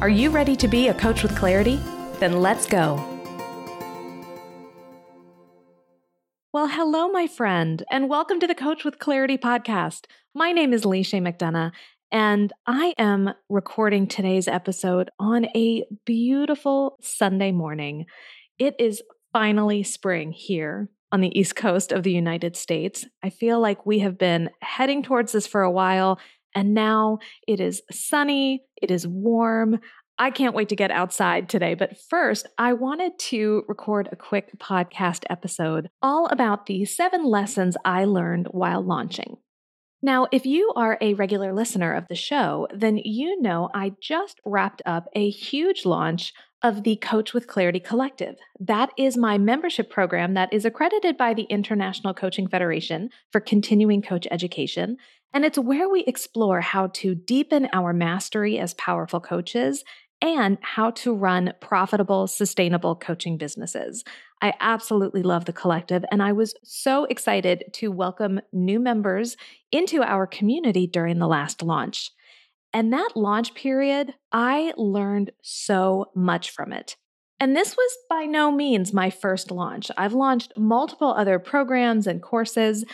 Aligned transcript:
Are 0.00 0.08
you 0.08 0.30
ready 0.30 0.56
to 0.56 0.66
be 0.66 0.88
a 0.88 0.94
coach 0.94 1.22
with 1.22 1.36
clarity? 1.36 1.78
Then 2.20 2.40
let's 2.40 2.64
go. 2.64 2.94
Well, 6.54 6.68
hello, 6.68 7.10
my 7.10 7.26
friend, 7.26 7.84
and 7.90 8.08
welcome 8.08 8.40
to 8.40 8.46
the 8.46 8.54
Coach 8.54 8.82
with 8.82 8.98
Clarity 8.98 9.36
podcast. 9.36 10.06
My 10.34 10.52
name 10.52 10.72
is 10.72 10.84
Leisha 10.84 11.20
McDonough, 11.20 11.72
and 12.10 12.50
I 12.66 12.94
am 12.96 13.34
recording 13.50 14.06
today's 14.06 14.48
episode 14.48 15.10
on 15.18 15.44
a 15.54 15.84
beautiful 16.06 16.96
Sunday 17.02 17.52
morning. 17.52 18.06
It 18.58 18.76
is 18.78 19.02
finally 19.34 19.82
spring 19.82 20.32
here 20.32 20.88
on 21.12 21.20
the 21.20 21.38
East 21.38 21.56
Coast 21.56 21.92
of 21.92 22.04
the 22.04 22.12
United 22.12 22.56
States. 22.56 23.04
I 23.22 23.28
feel 23.28 23.60
like 23.60 23.84
we 23.84 23.98
have 23.98 24.16
been 24.16 24.48
heading 24.62 25.02
towards 25.02 25.32
this 25.32 25.46
for 25.46 25.60
a 25.60 25.70
while, 25.70 26.18
and 26.54 26.72
now 26.72 27.18
it 27.46 27.60
is 27.60 27.82
sunny, 27.92 28.64
it 28.80 28.90
is 28.90 29.06
warm. 29.06 29.80
I 30.18 30.30
can't 30.30 30.54
wait 30.54 30.68
to 30.68 30.76
get 30.76 30.90
outside 30.90 31.48
today. 31.48 31.74
But 31.74 31.96
first, 32.10 32.46
I 32.58 32.74
wanted 32.74 33.18
to 33.18 33.64
record 33.68 34.08
a 34.12 34.16
quick 34.16 34.58
podcast 34.58 35.24
episode 35.30 35.88
all 36.02 36.26
about 36.26 36.66
the 36.66 36.84
seven 36.84 37.24
lessons 37.24 37.76
I 37.84 38.04
learned 38.04 38.48
while 38.50 38.82
launching. 38.82 39.38
Now, 40.02 40.28
if 40.32 40.46
you 40.46 40.72
are 40.76 40.96
a 41.02 41.14
regular 41.14 41.52
listener 41.52 41.92
of 41.92 42.08
the 42.08 42.14
show, 42.14 42.66
then 42.72 42.98
you 43.04 43.40
know 43.40 43.68
I 43.74 43.92
just 44.00 44.40
wrapped 44.46 44.80
up 44.86 45.08
a 45.14 45.28
huge 45.28 45.84
launch 45.84 46.32
of 46.62 46.84
the 46.84 46.96
Coach 46.96 47.34
with 47.34 47.46
Clarity 47.46 47.80
Collective. 47.80 48.36
That 48.58 48.90
is 48.96 49.16
my 49.16 49.36
membership 49.36 49.90
program 49.90 50.34
that 50.34 50.52
is 50.52 50.64
accredited 50.64 51.16
by 51.16 51.34
the 51.34 51.44
International 51.44 52.14
Coaching 52.14 52.46
Federation 52.46 53.10
for 53.30 53.40
continuing 53.40 54.00
coach 54.00 54.26
education. 54.30 54.96
And 55.32 55.44
it's 55.44 55.58
where 55.58 55.88
we 55.88 56.04
explore 56.04 56.60
how 56.60 56.88
to 56.94 57.14
deepen 57.14 57.68
our 57.72 57.92
mastery 57.92 58.58
as 58.58 58.74
powerful 58.74 59.20
coaches 59.20 59.84
and 60.22 60.58
how 60.60 60.90
to 60.90 61.14
run 61.14 61.52
profitable, 61.60 62.26
sustainable 62.26 62.94
coaching 62.94 63.36
businesses. 63.38 64.04
I 64.42 64.54
absolutely 64.60 65.22
love 65.22 65.44
the 65.44 65.52
collective, 65.52 66.04
and 66.10 66.22
I 66.22 66.32
was 66.32 66.54
so 66.62 67.04
excited 67.04 67.64
to 67.74 67.92
welcome 67.92 68.40
new 68.52 68.80
members 68.80 69.36
into 69.70 70.02
our 70.02 70.26
community 70.26 70.86
during 70.86 71.18
the 71.18 71.28
last 71.28 71.62
launch. 71.62 72.10
And 72.72 72.92
that 72.92 73.10
launch 73.16 73.54
period, 73.54 74.14
I 74.32 74.72
learned 74.76 75.32
so 75.42 76.06
much 76.14 76.50
from 76.50 76.72
it. 76.72 76.96
And 77.40 77.56
this 77.56 77.74
was 77.74 77.98
by 78.08 78.26
no 78.26 78.52
means 78.52 78.92
my 78.92 79.08
first 79.10 79.50
launch. 79.50 79.90
I've 79.96 80.12
launched 80.12 80.52
multiple 80.56 81.12
other 81.12 81.38
programs 81.38 82.06
and 82.06 82.22
courses, 82.22 82.84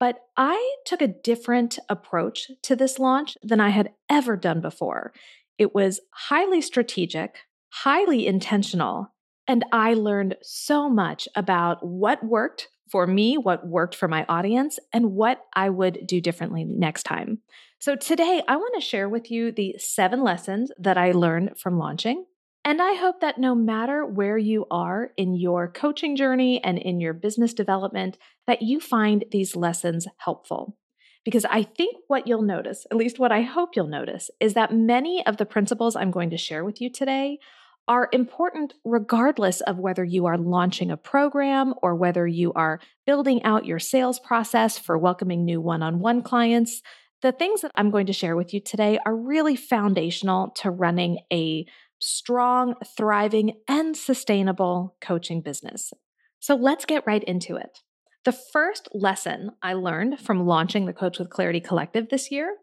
but 0.00 0.20
I 0.36 0.76
took 0.86 1.02
a 1.02 1.08
different 1.08 1.78
approach 1.90 2.50
to 2.62 2.74
this 2.74 2.98
launch 2.98 3.36
than 3.42 3.60
I 3.60 3.68
had 3.68 3.92
ever 4.08 4.36
done 4.36 4.62
before. 4.62 5.12
It 5.60 5.74
was 5.74 6.00
highly 6.14 6.62
strategic, 6.62 7.36
highly 7.68 8.26
intentional, 8.26 9.12
and 9.46 9.62
I 9.72 9.92
learned 9.92 10.36
so 10.40 10.88
much 10.88 11.28
about 11.36 11.86
what 11.86 12.24
worked 12.24 12.68
for 12.90 13.06
me, 13.06 13.36
what 13.36 13.66
worked 13.66 13.94
for 13.94 14.08
my 14.08 14.24
audience, 14.26 14.78
and 14.90 15.12
what 15.12 15.42
I 15.54 15.68
would 15.68 16.06
do 16.06 16.18
differently 16.22 16.64
next 16.64 17.02
time. 17.02 17.40
So, 17.78 17.94
today 17.94 18.42
I 18.48 18.56
want 18.56 18.74
to 18.74 18.80
share 18.80 19.06
with 19.06 19.30
you 19.30 19.52
the 19.52 19.74
seven 19.78 20.22
lessons 20.22 20.72
that 20.78 20.96
I 20.96 21.12
learned 21.12 21.58
from 21.58 21.78
launching. 21.78 22.24
And 22.64 22.80
I 22.80 22.94
hope 22.94 23.20
that 23.20 23.36
no 23.36 23.54
matter 23.54 24.06
where 24.06 24.38
you 24.38 24.64
are 24.70 25.10
in 25.18 25.34
your 25.34 25.70
coaching 25.70 26.16
journey 26.16 26.64
and 26.64 26.78
in 26.78 27.00
your 27.00 27.12
business 27.12 27.52
development, 27.52 28.16
that 28.46 28.62
you 28.62 28.80
find 28.80 29.26
these 29.30 29.54
lessons 29.54 30.06
helpful. 30.16 30.78
Because 31.24 31.44
I 31.44 31.62
think 31.62 31.96
what 32.08 32.26
you'll 32.26 32.42
notice, 32.42 32.86
at 32.90 32.96
least 32.96 33.18
what 33.18 33.32
I 33.32 33.42
hope 33.42 33.70
you'll 33.76 33.86
notice, 33.86 34.30
is 34.40 34.54
that 34.54 34.74
many 34.74 35.24
of 35.26 35.36
the 35.36 35.46
principles 35.46 35.94
I'm 35.94 36.10
going 36.10 36.30
to 36.30 36.38
share 36.38 36.64
with 36.64 36.80
you 36.80 36.90
today 36.90 37.38
are 37.86 38.08
important 38.12 38.72
regardless 38.84 39.60
of 39.62 39.78
whether 39.78 40.04
you 40.04 40.26
are 40.26 40.38
launching 40.38 40.90
a 40.90 40.96
program 40.96 41.74
or 41.82 41.94
whether 41.94 42.26
you 42.26 42.52
are 42.54 42.80
building 43.04 43.42
out 43.42 43.66
your 43.66 43.78
sales 43.78 44.20
process 44.20 44.78
for 44.78 44.96
welcoming 44.96 45.44
new 45.44 45.60
one 45.60 45.82
on 45.82 45.98
one 45.98 46.22
clients. 46.22 46.82
The 47.22 47.32
things 47.32 47.62
that 47.62 47.72
I'm 47.74 47.90
going 47.90 48.06
to 48.06 48.12
share 48.12 48.36
with 48.36 48.54
you 48.54 48.60
today 48.60 48.98
are 49.04 49.16
really 49.16 49.56
foundational 49.56 50.50
to 50.58 50.70
running 50.70 51.18
a 51.32 51.66
strong, 52.00 52.74
thriving, 52.96 53.58
and 53.68 53.96
sustainable 53.96 54.96
coaching 55.00 55.42
business. 55.42 55.92
So 56.38 56.54
let's 56.54 56.86
get 56.86 57.06
right 57.06 57.22
into 57.24 57.56
it. 57.56 57.80
The 58.24 58.32
first 58.32 58.88
lesson 58.92 59.52
I 59.62 59.72
learned 59.72 60.20
from 60.20 60.46
launching 60.46 60.84
the 60.84 60.92
Coach 60.92 61.18
with 61.18 61.30
Clarity 61.30 61.60
Collective 61.60 62.10
this 62.10 62.30
year 62.30 62.56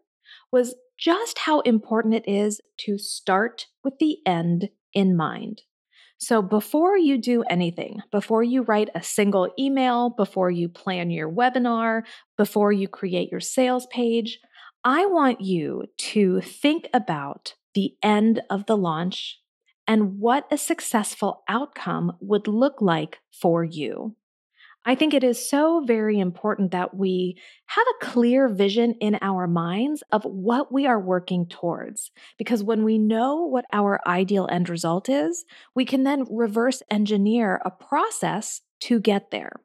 was 0.52 0.76
just 0.96 1.40
how 1.40 1.60
important 1.60 2.14
it 2.14 2.28
is 2.28 2.60
to 2.86 2.96
start 2.96 3.66
with 3.82 3.98
the 3.98 4.18
end 4.24 4.68
in 4.94 5.16
mind. 5.16 5.62
So, 6.20 6.42
before 6.42 6.96
you 6.96 7.18
do 7.18 7.42
anything, 7.44 8.02
before 8.10 8.42
you 8.42 8.62
write 8.62 8.88
a 8.94 9.02
single 9.02 9.52
email, 9.58 10.10
before 10.10 10.50
you 10.50 10.68
plan 10.68 11.10
your 11.10 11.30
webinar, 11.30 12.02
before 12.36 12.72
you 12.72 12.88
create 12.88 13.30
your 13.30 13.40
sales 13.40 13.86
page, 13.86 14.40
I 14.84 15.06
want 15.06 15.40
you 15.40 15.86
to 15.98 16.40
think 16.40 16.88
about 16.94 17.54
the 17.74 17.94
end 18.02 18.42
of 18.48 18.66
the 18.66 18.76
launch 18.76 19.40
and 19.86 20.18
what 20.18 20.46
a 20.52 20.58
successful 20.58 21.42
outcome 21.48 22.12
would 22.20 22.46
look 22.46 22.80
like 22.80 23.18
for 23.32 23.64
you. 23.64 24.16
I 24.84 24.94
think 24.94 25.12
it 25.12 25.24
is 25.24 25.48
so 25.48 25.82
very 25.84 26.18
important 26.18 26.70
that 26.70 26.96
we 26.96 27.36
have 27.66 27.86
a 27.86 28.04
clear 28.06 28.48
vision 28.48 28.94
in 29.00 29.18
our 29.20 29.46
minds 29.46 30.02
of 30.12 30.24
what 30.24 30.72
we 30.72 30.86
are 30.86 31.00
working 31.00 31.46
towards. 31.46 32.10
Because 32.38 32.62
when 32.62 32.84
we 32.84 32.98
know 32.98 33.44
what 33.44 33.66
our 33.72 34.00
ideal 34.06 34.48
end 34.50 34.68
result 34.68 35.08
is, 35.08 35.44
we 35.74 35.84
can 35.84 36.04
then 36.04 36.24
reverse 36.30 36.82
engineer 36.90 37.60
a 37.64 37.70
process 37.70 38.62
to 38.80 39.00
get 39.00 39.30
there. 39.30 39.60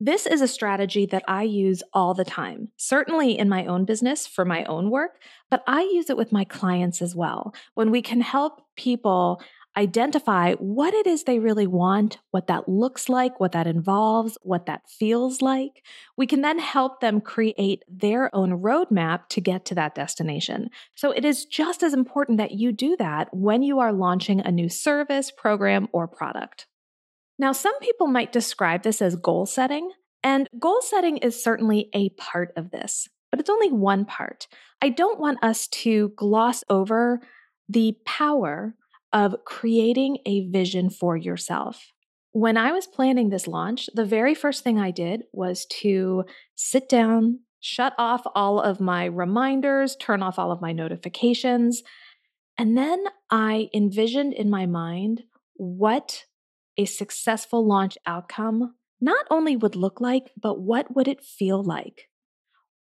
This 0.00 0.26
is 0.26 0.40
a 0.40 0.46
strategy 0.46 1.06
that 1.06 1.24
I 1.26 1.42
use 1.42 1.82
all 1.92 2.14
the 2.14 2.24
time, 2.24 2.68
certainly 2.76 3.36
in 3.36 3.48
my 3.48 3.66
own 3.66 3.84
business 3.84 4.28
for 4.28 4.44
my 4.44 4.62
own 4.64 4.90
work, 4.90 5.18
but 5.50 5.64
I 5.66 5.80
use 5.80 6.08
it 6.08 6.16
with 6.16 6.30
my 6.30 6.44
clients 6.44 7.02
as 7.02 7.16
well. 7.16 7.52
When 7.74 7.90
we 7.90 8.00
can 8.00 8.20
help 8.20 8.62
people 8.76 9.42
identify 9.78 10.54
what 10.54 10.92
it 10.92 11.06
is 11.06 11.22
they 11.22 11.38
really 11.38 11.68
want, 11.68 12.18
what 12.32 12.48
that 12.48 12.68
looks 12.68 13.08
like, 13.08 13.38
what 13.38 13.52
that 13.52 13.68
involves, 13.68 14.36
what 14.42 14.66
that 14.66 14.82
feels 14.90 15.40
like. 15.40 15.84
We 16.16 16.26
can 16.26 16.42
then 16.42 16.58
help 16.58 17.00
them 17.00 17.20
create 17.20 17.84
their 17.88 18.34
own 18.34 18.60
roadmap 18.60 19.28
to 19.28 19.40
get 19.40 19.64
to 19.66 19.76
that 19.76 19.94
destination. 19.94 20.70
So 20.96 21.12
it 21.12 21.24
is 21.24 21.44
just 21.44 21.84
as 21.84 21.94
important 21.94 22.38
that 22.38 22.50
you 22.50 22.72
do 22.72 22.96
that 22.96 23.28
when 23.32 23.62
you 23.62 23.78
are 23.78 23.92
launching 23.92 24.40
a 24.40 24.50
new 24.50 24.68
service, 24.68 25.30
program, 25.30 25.86
or 25.92 26.08
product. 26.08 26.66
Now, 27.38 27.52
some 27.52 27.78
people 27.78 28.08
might 28.08 28.32
describe 28.32 28.82
this 28.82 29.00
as 29.00 29.14
goal 29.14 29.46
setting, 29.46 29.92
and 30.24 30.48
goal 30.58 30.82
setting 30.82 31.18
is 31.18 31.40
certainly 31.40 31.88
a 31.92 32.08
part 32.10 32.52
of 32.56 32.72
this, 32.72 33.08
but 33.30 33.38
it's 33.38 33.48
only 33.48 33.70
one 33.70 34.04
part. 34.04 34.48
I 34.82 34.88
don't 34.88 35.20
want 35.20 35.38
us 35.44 35.68
to 35.68 36.08
gloss 36.16 36.64
over 36.68 37.20
the 37.68 37.96
power 38.04 38.74
of 39.12 39.36
creating 39.44 40.18
a 40.26 40.48
vision 40.48 40.90
for 40.90 41.16
yourself. 41.16 41.92
When 42.32 42.56
I 42.56 42.72
was 42.72 42.86
planning 42.86 43.30
this 43.30 43.46
launch, 43.46 43.88
the 43.94 44.04
very 44.04 44.34
first 44.34 44.62
thing 44.62 44.78
I 44.78 44.90
did 44.90 45.24
was 45.32 45.66
to 45.80 46.24
sit 46.54 46.88
down, 46.88 47.40
shut 47.60 47.94
off 47.98 48.22
all 48.34 48.60
of 48.60 48.80
my 48.80 49.06
reminders, 49.06 49.96
turn 49.96 50.22
off 50.22 50.38
all 50.38 50.52
of 50.52 50.60
my 50.60 50.72
notifications, 50.72 51.82
and 52.58 52.76
then 52.76 53.04
I 53.30 53.70
envisioned 53.72 54.34
in 54.34 54.50
my 54.50 54.66
mind 54.66 55.22
what 55.54 56.24
a 56.76 56.84
successful 56.84 57.66
launch 57.66 57.96
outcome 58.06 58.74
not 59.00 59.26
only 59.30 59.56
would 59.56 59.76
look 59.76 60.00
like, 60.00 60.32
but 60.40 60.60
what 60.60 60.94
would 60.94 61.08
it 61.08 61.22
feel 61.22 61.62
like? 61.62 62.08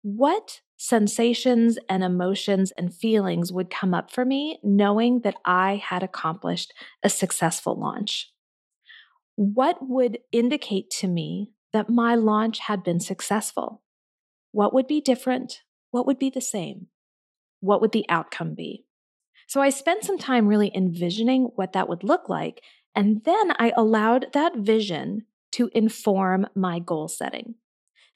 What 0.01 0.61
sensations 0.77 1.77
and 1.89 2.03
emotions 2.03 2.71
and 2.77 2.93
feelings 2.93 3.51
would 3.51 3.69
come 3.69 3.93
up 3.93 4.11
for 4.11 4.25
me 4.25 4.59
knowing 4.63 5.21
that 5.21 5.35
I 5.45 5.75
had 5.75 6.03
accomplished 6.03 6.73
a 7.03 7.09
successful 7.09 7.79
launch? 7.79 8.31
What 9.35 9.77
would 9.81 10.19
indicate 10.31 10.89
to 10.99 11.07
me 11.07 11.53
that 11.71 11.89
my 11.89 12.15
launch 12.15 12.59
had 12.59 12.83
been 12.83 12.99
successful? 12.99 13.81
What 14.51 14.73
would 14.73 14.87
be 14.87 15.01
different? 15.01 15.61
What 15.91 16.05
would 16.05 16.19
be 16.19 16.29
the 16.29 16.41
same? 16.41 16.87
What 17.59 17.81
would 17.81 17.91
the 17.91 18.05
outcome 18.09 18.53
be? 18.53 18.85
So 19.47 19.61
I 19.61 19.69
spent 19.69 20.03
some 20.03 20.17
time 20.17 20.47
really 20.47 20.71
envisioning 20.75 21.49
what 21.55 21.73
that 21.73 21.89
would 21.89 22.03
look 22.03 22.29
like. 22.29 22.61
And 22.95 23.23
then 23.23 23.53
I 23.57 23.71
allowed 23.75 24.27
that 24.33 24.57
vision 24.57 25.25
to 25.53 25.69
inform 25.73 26.47
my 26.55 26.79
goal 26.79 27.07
setting. 27.07 27.55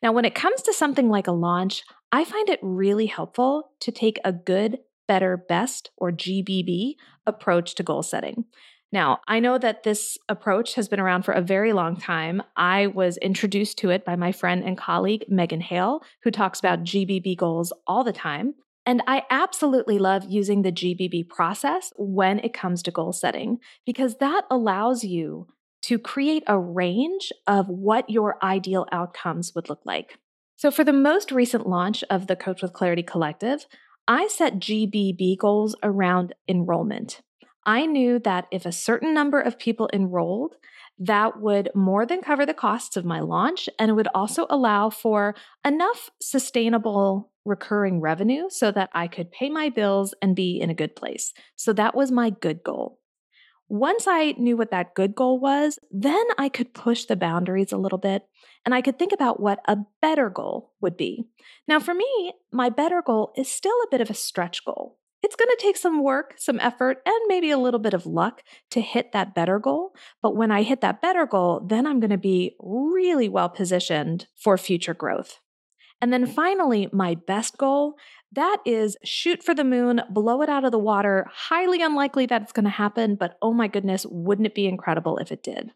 Now, 0.02 0.12
when 0.12 0.26
it 0.26 0.36
comes 0.36 0.62
to 0.64 0.74
something 0.74 1.10
like 1.10 1.28
a 1.28 1.32
launch, 1.32 1.84
I 2.12 2.24
find 2.24 2.50
it 2.50 2.60
really 2.62 3.08
helpful 3.08 3.72
to 3.82 3.92
take 3.92 4.20
a 4.24 4.32
good, 4.32 4.80
better, 5.08 5.38
best, 5.38 5.92
or 5.98 6.12
GBB 6.12 6.96
approach 7.26 7.76
to 7.76 7.84
goal 7.84 8.04
setting. 8.04 8.46
Now, 8.92 9.20
I 9.28 9.40
know 9.40 9.58
that 9.58 9.84
this 9.84 10.18
approach 10.30 10.76
has 10.76 10.88
been 10.88 11.00
around 11.00 11.24
for 11.24 11.34
a 11.34 11.42
very 11.42 11.74
long 11.74 11.98
time. 11.98 12.42
I 12.56 12.88
was 12.88 13.18
introduced 13.18 13.78
to 13.80 13.90
it 13.90 14.06
by 14.06 14.16
my 14.16 14.32
friend 14.32 14.64
and 14.64 14.78
colleague, 14.78 15.26
Megan 15.28 15.60
Hale, 15.60 16.02
who 16.24 16.32
talks 16.32 16.60
about 16.60 16.84
GBB 16.84 17.38
goals 17.38 17.74
all 17.86 18.06
the 18.06 18.14
time. 18.14 18.56
And 18.86 19.04
I 19.06 19.24
absolutely 19.30 20.00
love 20.00 20.24
using 20.30 20.62
the 20.62 20.72
GBB 20.72 21.28
process 21.28 21.92
when 21.98 22.40
it 22.40 22.54
comes 22.54 22.82
to 22.84 22.92
goal 22.92 23.12
setting 23.12 23.58
because 23.86 24.16
that 24.20 24.46
allows 24.50 25.04
you 25.04 25.48
to 25.84 26.00
create 26.00 26.44
a 26.48 26.60
range 26.60 27.32
of 27.46 27.68
what 27.68 28.10
your 28.10 28.38
ideal 28.44 28.86
outcomes 28.92 29.54
would 29.56 29.70
look 29.70 29.82
like. 29.86 30.18
So, 30.56 30.72
for 30.72 30.84
the 30.84 30.94
most 30.94 31.32
recent 31.32 31.68
launch 31.68 32.04
of 32.10 32.28
the 32.28 32.36
Coach 32.36 32.62
with 32.62 32.74
Clarity 32.74 33.04
Collective, 33.04 33.66
I 34.08 34.28
set 34.28 34.60
GBB 34.60 35.38
goals 35.38 35.76
around 35.84 36.34
enrollment. 36.48 37.22
I 37.66 37.86
knew 37.86 38.18
that 38.20 38.48
if 38.52 38.66
a 38.66 38.72
certain 38.72 39.14
number 39.14 39.42
of 39.42 39.60
people 39.60 39.90
enrolled, 39.94 40.56
that 41.00 41.42
would 41.42 41.70
more 41.76 42.06
than 42.06 42.22
cover 42.22 42.46
the 42.46 42.54
costs 42.54 42.98
of 42.98 43.06
my 43.06 43.20
launch 43.20 43.70
and 43.78 43.92
it 43.92 43.94
would 43.94 44.08
also 44.16 44.48
allow 44.50 44.90
for 44.90 45.36
enough 45.64 46.10
sustainable 46.22 47.32
recurring 47.46 48.02
revenue 48.02 48.46
so 48.50 48.72
that 48.72 48.90
I 48.94 49.08
could 49.08 49.32
pay 49.32 49.50
my 49.50 49.70
bills 49.70 50.14
and 50.22 50.36
be 50.36 50.60
in 50.60 50.70
a 50.70 50.76
good 50.76 50.96
place. 50.96 51.34
So 51.56 51.74
that 51.74 51.94
was 51.94 52.12
my 52.12 52.30
good 52.30 52.64
goal. 52.64 53.00
Once 53.70 54.08
I 54.08 54.34
knew 54.38 54.56
what 54.56 54.72
that 54.72 54.94
good 54.94 55.14
goal 55.14 55.40
was, 55.40 55.78
then 55.92 56.24
I 56.38 56.48
could 56.48 56.74
push 56.74 57.06
the 57.06 57.18
boundaries 57.18 57.72
a 57.72 57.78
little 57.78 57.98
bit 57.98 58.24
and 58.66 58.74
I 58.74 58.82
could 58.82 58.98
think 58.98 59.12
about 59.12 59.40
what 59.40 59.60
a 59.66 59.78
better 60.02 60.30
goal 60.30 60.74
would 60.80 60.96
be. 60.96 61.26
Now, 61.68 61.80
for 61.80 61.94
me, 61.94 62.34
my 62.52 62.70
better 62.70 63.02
goal 63.02 63.34
is 63.36 63.52
still 63.52 63.76
a 63.84 63.90
bit 63.92 64.02
of 64.02 64.10
a 64.10 64.14
stretch 64.14 64.64
goal. 64.64 64.98
It's 65.24 65.36
going 65.36 65.50
to 65.50 65.58
take 65.60 65.78
some 65.78 66.04
work, 66.04 66.36
some 66.38 66.60
effort, 66.60 67.02
and 67.06 67.16
maybe 67.28 67.50
a 67.50 67.58
little 67.58 67.80
bit 67.80 67.94
of 67.94 68.06
luck 68.06 68.44
to 68.72 68.82
hit 68.82 69.12
that 69.12 69.36
better 69.36 69.60
goal. 69.60 69.94
But 70.22 70.36
when 70.36 70.52
I 70.52 70.64
hit 70.64 70.82
that 70.82 71.02
better 71.02 71.26
goal, 71.26 71.66
then 71.68 71.86
I'm 71.86 72.00
going 72.00 72.12
to 72.12 72.18
be 72.18 72.56
really 72.60 73.28
well 73.28 73.50
positioned 73.50 74.28
for 74.36 74.58
future 74.58 74.94
growth. 74.94 75.40
And 76.00 76.14
then 76.14 76.28
finally, 76.28 76.88
my 76.94 77.16
best 77.16 77.58
goal 77.58 77.96
that 78.34 78.58
is 78.66 78.98
shoot 79.04 79.44
for 79.44 79.56
the 79.56 79.64
moon, 79.64 80.02
blow 80.10 80.42
it 80.42 80.50
out 80.50 80.66
of 80.66 80.72
the 80.72 80.80
water. 80.80 81.28
Highly 81.32 81.82
unlikely 81.82 82.26
that 82.28 82.42
it's 82.42 82.52
going 82.52 82.66
to 82.66 82.70
happen, 82.70 83.16
but 83.16 83.38
oh 83.42 83.54
my 83.54 83.68
goodness, 83.68 84.06
wouldn't 84.10 84.48
it 84.48 84.56
be 84.56 84.68
incredible 84.68 85.18
if 85.18 85.32
it 85.32 85.44
did? 85.44 85.72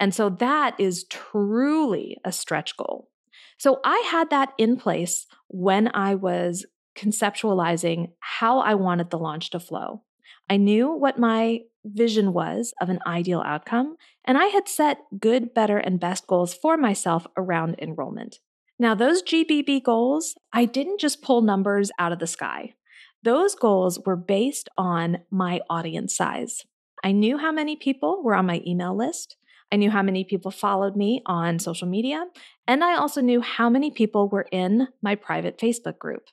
And 0.00 0.14
so 0.14 0.28
that 0.28 0.74
is 0.78 1.04
truly 1.04 2.18
a 2.24 2.32
stretch 2.32 2.76
goal. 2.76 3.10
So 3.58 3.80
I 3.84 4.02
had 4.10 4.30
that 4.30 4.52
in 4.58 4.76
place 4.76 5.26
when 5.48 5.90
I 5.94 6.14
was 6.14 6.66
conceptualizing 6.96 8.12
how 8.20 8.58
I 8.60 8.74
wanted 8.74 9.10
the 9.10 9.18
launch 9.18 9.50
to 9.50 9.60
flow. 9.60 10.02
I 10.48 10.56
knew 10.56 10.92
what 10.92 11.18
my 11.18 11.60
vision 11.84 12.32
was 12.32 12.74
of 12.80 12.88
an 12.88 12.98
ideal 13.06 13.42
outcome, 13.44 13.96
and 14.24 14.38
I 14.38 14.46
had 14.46 14.68
set 14.68 14.98
good, 15.18 15.54
better, 15.54 15.78
and 15.78 16.00
best 16.00 16.26
goals 16.26 16.54
for 16.54 16.76
myself 16.76 17.26
around 17.36 17.76
enrollment. 17.78 18.38
Now, 18.78 18.94
those 18.94 19.22
GBB 19.22 19.84
goals, 19.84 20.34
I 20.52 20.64
didn't 20.64 21.00
just 21.00 21.22
pull 21.22 21.42
numbers 21.42 21.90
out 21.98 22.12
of 22.12 22.18
the 22.18 22.26
sky. 22.26 22.74
Those 23.22 23.54
goals 23.54 24.00
were 24.04 24.16
based 24.16 24.68
on 24.76 25.18
my 25.30 25.60
audience 25.70 26.16
size. 26.16 26.62
I 27.02 27.12
knew 27.12 27.38
how 27.38 27.52
many 27.52 27.76
people 27.76 28.22
were 28.22 28.34
on 28.34 28.46
my 28.46 28.62
email 28.66 28.96
list. 28.96 29.36
I 29.72 29.76
knew 29.76 29.90
how 29.90 30.02
many 30.02 30.24
people 30.24 30.50
followed 30.50 30.96
me 30.96 31.22
on 31.26 31.58
social 31.58 31.88
media. 31.88 32.26
And 32.66 32.84
I 32.84 32.96
also 32.96 33.20
knew 33.20 33.40
how 33.40 33.68
many 33.70 33.90
people 33.90 34.28
were 34.28 34.46
in 34.52 34.88
my 35.02 35.14
private 35.14 35.58
Facebook 35.58 35.98
group. 35.98 36.28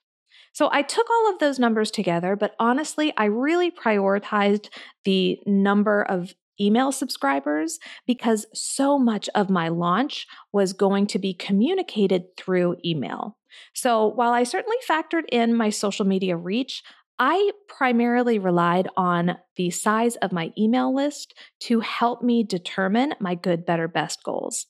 So 0.53 0.69
I 0.71 0.81
took 0.81 1.09
all 1.09 1.31
of 1.31 1.39
those 1.39 1.59
numbers 1.59 1.91
together, 1.91 2.35
but 2.35 2.55
honestly, 2.59 3.13
I 3.17 3.25
really 3.25 3.71
prioritized 3.71 4.67
the 5.05 5.39
number 5.45 6.03
of 6.03 6.33
email 6.61 6.91
subscribers 6.91 7.79
because 8.05 8.45
so 8.53 8.99
much 8.99 9.27
of 9.33 9.49
my 9.49 9.67
launch 9.67 10.27
was 10.53 10.73
going 10.73 11.07
to 11.07 11.19
be 11.19 11.33
communicated 11.33 12.37
through 12.37 12.77
email. 12.85 13.37
So 13.73 14.07
while 14.07 14.31
I 14.31 14.43
certainly 14.43 14.77
factored 14.87 15.23
in 15.31 15.55
my 15.55 15.69
social 15.69 16.05
media 16.05 16.37
reach, 16.37 16.83
I 17.19 17.51
primarily 17.67 18.39
relied 18.39 18.87
on 18.97 19.37
the 19.55 19.69
size 19.69 20.15
of 20.17 20.31
my 20.31 20.51
email 20.57 20.93
list 20.93 21.35
to 21.61 21.81
help 21.81 22.23
me 22.23 22.43
determine 22.43 23.13
my 23.19 23.35
good, 23.35 23.65
better, 23.65 23.87
best 23.87 24.23
goals. 24.23 24.65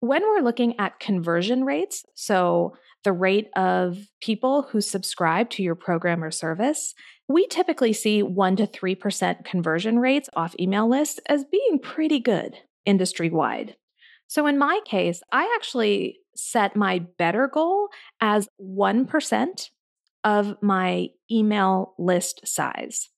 When 0.00 0.22
we're 0.22 0.42
looking 0.42 0.78
at 0.80 1.00
conversion 1.00 1.64
rates, 1.64 2.04
so 2.14 2.74
the 3.06 3.12
rate 3.12 3.48
of 3.54 4.08
people 4.20 4.62
who 4.62 4.80
subscribe 4.80 5.48
to 5.48 5.62
your 5.62 5.76
program 5.76 6.24
or 6.24 6.32
service, 6.32 6.92
we 7.28 7.46
typically 7.46 7.92
see 7.92 8.20
1% 8.20 8.56
to 8.56 8.66
3% 8.66 9.44
conversion 9.44 10.00
rates 10.00 10.28
off 10.34 10.56
email 10.58 10.90
lists 10.90 11.20
as 11.28 11.44
being 11.44 11.78
pretty 11.80 12.18
good 12.18 12.56
industry 12.84 13.30
wide. 13.30 13.76
So 14.26 14.48
in 14.48 14.58
my 14.58 14.80
case, 14.84 15.22
I 15.30 15.52
actually 15.54 16.18
set 16.34 16.74
my 16.74 16.98
better 17.16 17.46
goal 17.46 17.90
as 18.20 18.48
1% 18.60 19.70
of 20.24 20.56
my 20.60 21.06
email 21.30 21.94
list 21.98 22.40
size. 22.44 23.08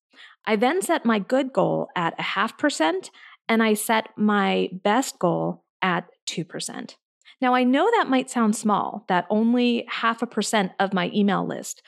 I 0.44 0.56
then 0.56 0.82
set 0.82 1.06
my 1.06 1.19
good 1.19 1.55
goal 1.55 1.88
at 1.96 2.12
a 2.19 2.23
half 2.23 2.58
percent, 2.58 3.11
and 3.49 3.62
I 3.62 3.73
set 3.73 4.11
my 4.19 4.69
best 4.84 5.19
goal 5.19 5.64
at 5.81 6.05
2%. 6.29 6.94
Now, 7.40 7.55
I 7.55 7.64
know 7.64 7.88
that 7.90 8.08
might 8.08 8.31
sound 8.31 8.56
small, 8.56 9.05
that 9.08 9.26
only 9.31 9.85
half 9.88 10.23
a 10.23 10.26
percent 10.26 10.73
of 10.81 10.93
my 10.93 11.11
email 11.14 11.46
list 11.46 11.82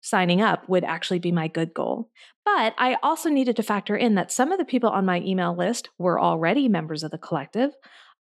signing 0.00 0.42
up 0.42 0.68
would 0.68 0.84
actually 0.84 1.18
be 1.18 1.32
my 1.32 1.48
good 1.48 1.72
goal. 1.72 2.10
But 2.44 2.74
I 2.76 2.98
also 3.02 3.30
needed 3.30 3.56
to 3.56 3.62
factor 3.62 3.96
in 3.96 4.14
that 4.16 4.30
some 4.30 4.52
of 4.52 4.58
the 4.58 4.64
people 4.64 4.90
on 4.90 5.06
my 5.06 5.20
email 5.20 5.56
list 5.56 5.88
were 5.98 6.20
already 6.20 6.68
members 6.68 7.02
of 7.02 7.10
the 7.10 7.18
collective. 7.18 7.70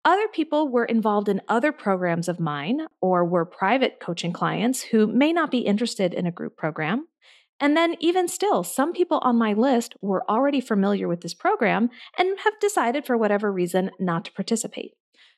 Other 0.05 0.29
people 0.29 0.69
were 0.69 0.85
involved 0.85 1.29
in 1.29 1.41
other 1.49 1.73
programs 1.73 2.29
of 2.29 2.41
mine 2.41 2.87
or 3.01 3.25
were 3.25 3.45
private 3.45 3.99
coaching 4.01 4.33
clients 4.33 4.83
who 4.83 5.07
may 5.07 5.33
not 5.33 5.51
be 5.51 5.59
interested 5.61 6.13
in 6.15 6.27
a 6.27 6.31
group 6.31 6.57
program. 6.57 7.07
And 7.63 7.77
then, 7.77 7.97
even 8.01 8.27
still, 8.27 8.65
some 8.65 8.95
people 8.95 9.19
on 9.19 9.37
my 9.37 9.53
list 9.53 9.95
were 10.01 10.25
already 10.31 10.63
familiar 10.63 11.07
with 11.09 11.21
this 11.21 11.35
program 11.35 11.91
and 12.17 12.39
have 12.45 12.59
decided 12.59 13.05
for 13.05 13.19
whatever 13.19 13.53
reason 13.53 13.91
not 13.99 14.25
to 14.25 14.33
participate. 14.33 14.93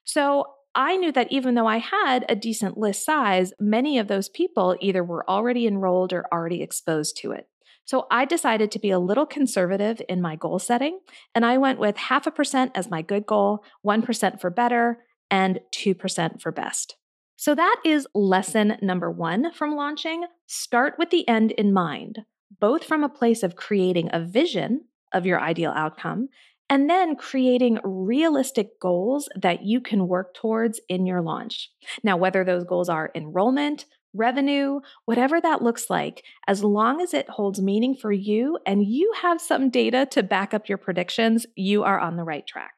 So, 0.05 0.47
I 0.75 0.97
knew 0.97 1.13
that 1.13 1.31
even 1.31 1.55
though 1.55 1.67
I 1.67 1.79
had 1.79 2.25
a 2.29 2.37
decent 2.37 2.79
list 2.79 3.05
size, 3.05 3.53
many 3.61 3.99
of 3.99 4.09
those 4.09 4.29
people 4.29 4.77
either 4.81 5.05
were 5.05 5.29
already 5.29 5.67
enrolled 5.67 6.13
or 6.13 6.27
already 6.33 6.63
exposed 6.63 7.17
to 7.19 7.33
it. 7.33 7.49
So 7.85 8.07
I 8.11 8.25
decided 8.25 8.71
to 8.71 8.79
be 8.79 8.91
a 8.91 8.99
little 8.99 9.27
conservative 9.27 10.01
in 10.09 10.23
my 10.23 10.37
goal 10.37 10.59
setting, 10.59 11.01
and 11.35 11.45
I 11.45 11.59
went 11.59 11.79
with 11.79 11.97
half 11.97 12.27
a 12.27 12.31
percent 12.31 12.73
as 12.75 12.91
my 12.91 13.03
good 13.03 13.27
goal, 13.27 13.65
1% 13.85 14.41
for 14.41 14.51
better, 14.51 14.99
and 15.31 15.61
2% 15.73 16.41
for 16.41 16.53
best. 16.53 16.97
So 17.37 17.55
that 17.55 17.81
is 17.85 18.07
lesson 18.15 18.77
number 18.81 19.11
one 19.11 19.53
from 19.53 19.75
launching. 19.75 20.25
Start 20.47 20.95
with 20.99 21.11
the 21.11 21.27
end 21.27 21.51
in 21.53 21.73
mind, 21.73 22.21
both 22.61 22.85
from 22.85 23.03
a 23.03 23.09
place 23.09 23.43
of 23.43 23.57
creating 23.57 24.11
a 24.13 24.21
vision 24.21 24.85
of 25.13 25.27
your 25.27 25.41
ideal 25.41 25.73
outcome 25.75 26.29
and 26.73 26.89
then 26.89 27.17
creating 27.17 27.79
realistic 27.85 28.81
goals 28.81 29.29
that 29.37 29.63
you 29.63 29.79
can 29.79 30.09
work 30.09 30.33
towards 30.33 30.81
in 30.89 31.05
your 31.05 31.21
launch. 31.21 31.71
Now, 32.03 32.17
whether 32.17 32.45
those 32.45 32.65
goals 32.65 32.89
are 32.89 33.11
enrollment, 33.15 33.85
revenue, 34.15 34.81
whatever 35.05 35.39
that 35.39 35.61
looks 35.61 35.91
like, 35.91 36.25
as 36.49 36.65
long 36.65 37.03
as 37.03 37.13
it 37.13 37.29
holds 37.29 37.61
meaning 37.61 37.95
for 37.95 38.11
you 38.11 38.59
and 38.65 38.87
you 38.87 39.13
have 39.21 39.39
some 39.39 39.69
data 39.69 40.07
to 40.13 40.23
back 40.23 40.55
up 40.55 40.67
your 40.67 40.79
predictions, 40.79 41.45
you 41.57 41.85
are 41.85 42.01
on 42.01 42.17
the 42.17 42.25
right 42.25 42.47
track. 42.47 42.73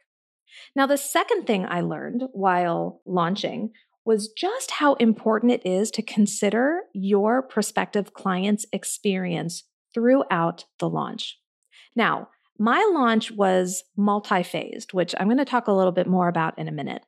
Now, 0.74 0.88
the 0.88 0.96
second 0.96 1.46
thing 1.46 1.64
I 1.64 1.80
learned 1.80 2.24
while 2.32 3.00
launching 3.06 3.70
was 4.04 4.26
just 4.26 4.72
how 4.72 4.94
important 4.94 5.52
it 5.52 5.64
is 5.64 5.92
to 5.92 6.02
consider 6.02 6.80
your 6.94 7.42
prospective 7.42 8.12
client's 8.12 8.66
experience 8.72 9.62
throughout 9.94 10.64
the 10.80 10.88
launch. 10.88 11.38
Now, 11.94 12.30
my 12.58 12.88
launch 12.94 13.32
was 13.32 13.84
multi 13.96 14.42
phased, 14.42 14.92
which 14.92 15.14
I'm 15.18 15.26
going 15.26 15.38
to 15.38 15.44
talk 15.44 15.66
a 15.66 15.73
little 15.73 15.92
bit 15.92 16.06
more 16.06 16.28
about 16.28 16.58
in 16.58 16.68
a 16.68 16.73
minute. 16.73 17.04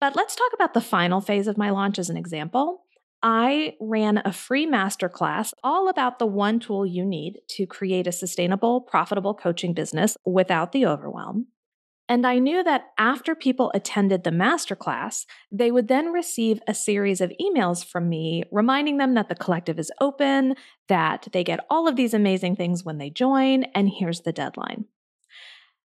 But 0.00 0.16
let's 0.16 0.36
talk 0.36 0.50
about 0.54 0.74
the 0.74 0.80
final 0.80 1.20
phase 1.20 1.46
of 1.46 1.58
my 1.58 1.70
launch 1.70 1.98
as 1.98 2.10
an 2.10 2.16
example. 2.16 2.84
I 3.22 3.74
ran 3.80 4.20
a 4.24 4.32
free 4.32 4.66
masterclass 4.66 5.54
all 5.62 5.88
about 5.88 6.18
the 6.18 6.26
one 6.26 6.60
tool 6.60 6.84
you 6.84 7.06
need 7.06 7.38
to 7.50 7.66
create 7.66 8.06
a 8.06 8.12
sustainable, 8.12 8.82
profitable 8.82 9.32
coaching 9.32 9.72
business 9.72 10.18
without 10.26 10.72
the 10.72 10.84
overwhelm. 10.84 11.46
And 12.08 12.26
I 12.26 12.38
knew 12.38 12.62
that 12.62 12.88
after 12.98 13.34
people 13.34 13.72
attended 13.74 14.24
the 14.24 14.30
masterclass, 14.30 15.24
they 15.50 15.70
would 15.70 15.88
then 15.88 16.12
receive 16.12 16.60
a 16.68 16.74
series 16.74 17.22
of 17.22 17.32
emails 17.40 17.84
from 17.84 18.10
me 18.10 18.44
reminding 18.52 18.98
them 18.98 19.14
that 19.14 19.30
the 19.30 19.34
collective 19.34 19.78
is 19.78 19.90
open, 20.00 20.54
that 20.88 21.28
they 21.32 21.42
get 21.42 21.64
all 21.70 21.88
of 21.88 21.96
these 21.96 22.12
amazing 22.12 22.56
things 22.56 22.84
when 22.84 22.98
they 22.98 23.08
join, 23.08 23.64
and 23.74 23.88
here's 23.88 24.20
the 24.20 24.32
deadline. 24.32 24.84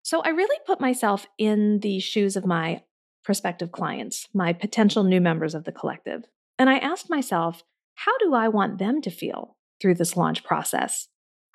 So 0.03 0.21
I 0.21 0.29
really 0.29 0.59
put 0.65 0.81
myself 0.81 1.25
in 1.38 1.79
the 1.79 1.99
shoes 1.99 2.35
of 2.35 2.45
my 2.45 2.83
prospective 3.23 3.71
clients, 3.71 4.27
my 4.33 4.51
potential 4.51 5.03
new 5.03 5.21
members 5.21 5.55
of 5.55 5.63
the 5.63 5.71
collective. 5.71 6.23
And 6.57 6.69
I 6.69 6.79
asked 6.79 7.09
myself, 7.09 7.63
how 7.95 8.17
do 8.17 8.33
I 8.33 8.47
want 8.49 8.77
them 8.77 9.01
to 9.01 9.09
feel 9.09 9.55
through 9.79 9.95
this 9.95 10.17
launch 10.17 10.43
process? 10.43 11.07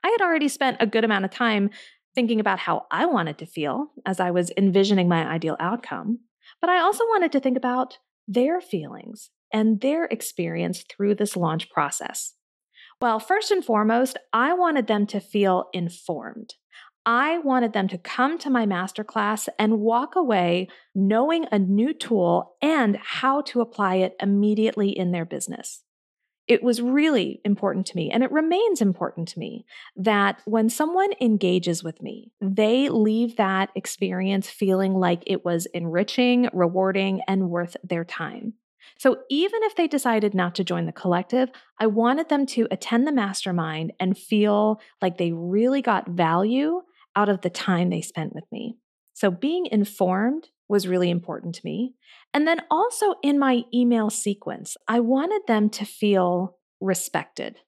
I 0.05 0.09
had 0.09 0.25
already 0.25 0.49
spent 0.49 0.77
a 0.81 0.87
good 0.87 1.05
amount 1.05 1.25
of 1.25 1.31
time 1.31 1.71
thinking 2.15 2.41
about 2.41 2.59
how 2.61 2.87
I 2.91 3.07
wanted 3.07 3.39
to 3.39 3.47
feel 3.47 3.89
as 4.07 4.21
I 4.21 4.31
was 4.31 4.53
envisioning 4.57 5.09
my 5.09 5.27
ideal 5.27 5.57
outcome, 5.61 6.21
but 6.61 6.71
I 6.71 6.81
also 6.81 7.05
wanted 7.05 7.33
to 7.33 7.41
think 7.41 7.57
about 7.57 7.99
their 8.27 8.61
feelings 8.61 9.31
and 9.53 9.81
their 9.81 10.05
experience 10.05 10.85
through 10.89 11.15
this 11.15 11.37
launch 11.37 11.71
process. 11.71 12.35
Well, 13.01 13.21
first 13.21 13.51
and 13.51 13.65
foremost, 13.65 14.17
I 14.33 14.55
wanted 14.55 14.87
them 14.87 15.07
to 15.09 15.21
feel 15.21 15.69
informed. 15.73 16.55
I 17.07 17.39
wanted 17.39 17.75
them 17.75 17.87
to 17.89 17.99
come 17.99 18.39
to 18.39 18.51
my 18.51 18.65
masterclass 18.65 19.49
and 19.59 19.81
walk 19.81 20.17
away 20.17 20.69
knowing 20.95 21.47
a 21.53 21.59
new 21.59 21.93
tool 21.93 22.57
and 22.63 22.97
how 22.97 23.43
to 23.43 23.61
apply 23.61 23.97
it 23.97 24.17
immediately 24.21 24.89
in 24.89 25.13
their 25.13 25.27
business 25.27 25.84
it 26.47 26.63
was 26.63 26.83
really 26.83 27.41
important 27.45 27.87
to 27.87 27.97
me, 27.97 28.11
and 28.11 28.23
it 28.23 28.31
remains 28.31 28.81
important 28.81 29.29
to 29.29 29.39
me, 29.39 29.65
that 29.97 30.43
when 30.45 30.69
someone 30.69 31.11
engages 31.21 31.83
with 31.83 32.03
me, 32.03 32.33
they 32.41 32.89
leave 32.89 33.37
that 33.37 33.71
experience 33.75 34.51
feeling 34.51 34.95
like 34.95 35.23
it 35.27 35.45
was 35.45 35.67
enriching, 35.67 36.49
rewarding, 36.53 37.23
and 37.27 37.49
worth 37.49 37.77
their 37.83 38.05
time. 38.05 38.55
So 38.99 39.19
even 39.31 39.63
if 39.63 39.75
they 39.75 39.89
decided 39.89 40.35
not 40.35 40.55
to 40.57 40.65
join 40.65 40.87
the 40.87 40.93
collective, 40.93 41.49
I 41.81 41.87
wanted 41.87 42.29
them 42.29 42.47
to 42.47 42.69
attend 42.71 43.07
the 43.07 43.13
mastermind 43.13 43.93
and 43.99 44.17
feel 44.17 44.81
like 45.01 45.19
they 45.19 45.33
really 45.33 45.83
got 45.83 46.11
value 46.11 46.83
out 47.17 47.29
of 47.29 47.41
the 47.41 47.51
time 47.51 47.91
they 47.91 48.03
spent 48.03 48.35
with 48.35 48.45
me. 48.53 48.77
So 49.15 49.31
being 49.31 49.67
informed 49.67 50.49
was 50.69 50.89
really 50.89 51.11
important 51.11 51.55
to 51.57 51.65
me. 51.65 51.95
And 52.33 52.47
then 52.47 52.63
also 52.71 53.15
in 53.23 53.39
my 53.39 53.63
email 53.73 54.11
sequence, 54.11 54.77
I 54.89 55.01
wanted 55.01 55.43
them 55.47 55.69
to 55.71 55.85
feel 55.85 56.57
respected. 56.81 57.59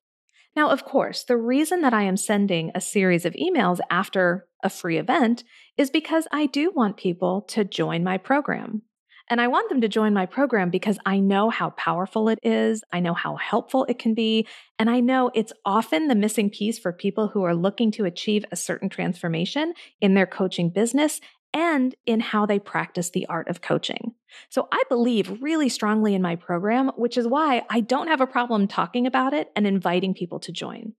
Now, 0.54 0.70
of 0.70 0.84
course, 0.84 1.24
the 1.24 1.36
reason 1.36 1.82
that 1.82 1.92
I 1.92 2.04
am 2.04 2.16
sending 2.16 2.70
a 2.74 2.80
series 2.80 3.26
of 3.26 3.34
emails 3.34 3.78
after 3.90 4.46
a 4.62 4.70
free 4.70 4.96
event 4.96 5.44
is 5.76 5.90
because 5.90 6.26
I 6.32 6.46
do 6.46 6.72
want 6.74 6.96
people 6.96 7.42
to 7.48 7.62
join 7.62 8.02
my 8.02 8.16
program. 8.16 8.82
And 9.28 9.40
I 9.40 9.48
want 9.48 9.68
them 9.68 9.80
to 9.80 9.88
join 9.88 10.14
my 10.14 10.24
program 10.24 10.70
because 10.70 10.98
I 11.04 11.18
know 11.18 11.50
how 11.50 11.70
powerful 11.70 12.28
it 12.28 12.38
is. 12.44 12.84
I 12.92 13.00
know 13.00 13.12
how 13.12 13.36
helpful 13.36 13.84
it 13.88 13.98
can 13.98 14.14
be. 14.14 14.46
And 14.78 14.88
I 14.88 15.00
know 15.00 15.32
it's 15.34 15.52
often 15.64 16.06
the 16.06 16.14
missing 16.14 16.48
piece 16.48 16.78
for 16.78 16.92
people 16.92 17.28
who 17.28 17.42
are 17.42 17.54
looking 17.54 17.90
to 17.92 18.04
achieve 18.04 18.44
a 18.52 18.56
certain 18.56 18.88
transformation 18.88 19.74
in 20.00 20.14
their 20.14 20.26
coaching 20.26 20.70
business 20.70 21.20
and 21.56 21.94
in 22.04 22.20
how 22.20 22.44
they 22.44 22.58
practice 22.58 23.08
the 23.08 23.26
art 23.28 23.48
of 23.48 23.62
coaching. 23.62 24.12
So 24.50 24.68
I 24.70 24.82
believe 24.90 25.40
really 25.40 25.70
strongly 25.70 26.14
in 26.14 26.20
my 26.20 26.36
program, 26.36 26.90
which 26.96 27.16
is 27.16 27.26
why 27.26 27.64
I 27.70 27.80
don't 27.80 28.08
have 28.08 28.20
a 28.20 28.26
problem 28.26 28.68
talking 28.68 29.06
about 29.06 29.32
it 29.32 29.50
and 29.56 29.66
inviting 29.66 30.12
people 30.12 30.38
to 30.40 30.52
join. 30.52 30.92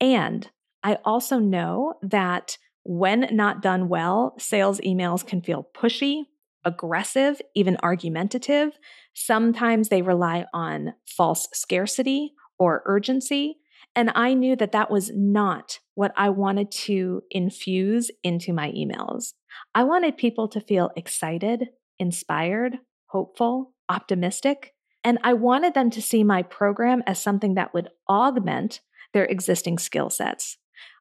And 0.00 0.48
I 0.84 0.98
also 1.04 1.40
know 1.40 1.94
that 2.02 2.56
when 2.84 3.26
not 3.32 3.62
done 3.62 3.88
well, 3.88 4.36
sales 4.38 4.78
emails 4.80 5.26
can 5.26 5.42
feel 5.42 5.68
pushy, 5.74 6.26
aggressive, 6.64 7.42
even 7.56 7.76
argumentative. 7.82 8.78
Sometimes 9.12 9.88
they 9.88 10.02
rely 10.02 10.44
on 10.54 10.94
false 11.04 11.48
scarcity 11.52 12.34
or 12.60 12.84
urgency. 12.86 13.56
And 13.96 14.12
I 14.14 14.34
knew 14.34 14.54
that 14.56 14.72
that 14.72 14.90
was 14.90 15.10
not 15.14 15.80
what 15.94 16.12
I 16.16 16.28
wanted 16.28 16.70
to 16.72 17.22
infuse 17.30 18.10
into 18.22 18.52
my 18.52 18.70
emails. 18.72 19.32
I 19.74 19.84
wanted 19.84 20.16
people 20.16 20.48
to 20.48 20.60
feel 20.60 20.90
excited, 20.96 21.68
inspired, 21.98 22.78
hopeful, 23.06 23.74
optimistic, 23.88 24.74
and 25.02 25.18
I 25.22 25.34
wanted 25.34 25.74
them 25.74 25.90
to 25.90 26.02
see 26.02 26.24
my 26.24 26.42
program 26.42 27.02
as 27.06 27.20
something 27.20 27.54
that 27.54 27.74
would 27.74 27.90
augment 28.08 28.80
their 29.12 29.24
existing 29.24 29.78
skill 29.78 30.10
sets. 30.10 30.56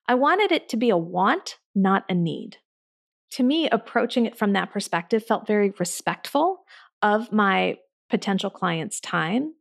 I 0.08 0.16
wanted 0.16 0.52
it 0.52 0.68
to 0.70 0.78
be 0.78 0.90
a 0.90 0.98
want, 0.98 1.58
not 1.74 2.04
a 2.10 2.14
need. 2.14 2.58
To 3.32 3.44
me, 3.44 3.70
approaching 3.70 4.26
it 4.26 4.38
from 4.38 4.54
that 4.54 4.72
perspective 4.72 5.26
felt 5.26 5.48
very 5.48 5.74
respectful 5.80 6.66
of 7.02 7.32
my 7.32 7.78
potential 8.10 8.50
client's 8.50 9.00
time, 9.00 9.54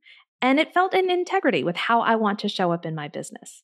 and 0.43 0.59
it 0.59 0.75
felt 0.75 0.95
in 0.95 1.11
integrity 1.11 1.65
with 1.65 1.77
how 1.77 2.01
I 2.01 2.17
want 2.17 2.41
to 2.41 2.49
show 2.49 2.73
up 2.73 2.85
in 2.85 2.95
my 2.95 3.09
business. 3.09 3.63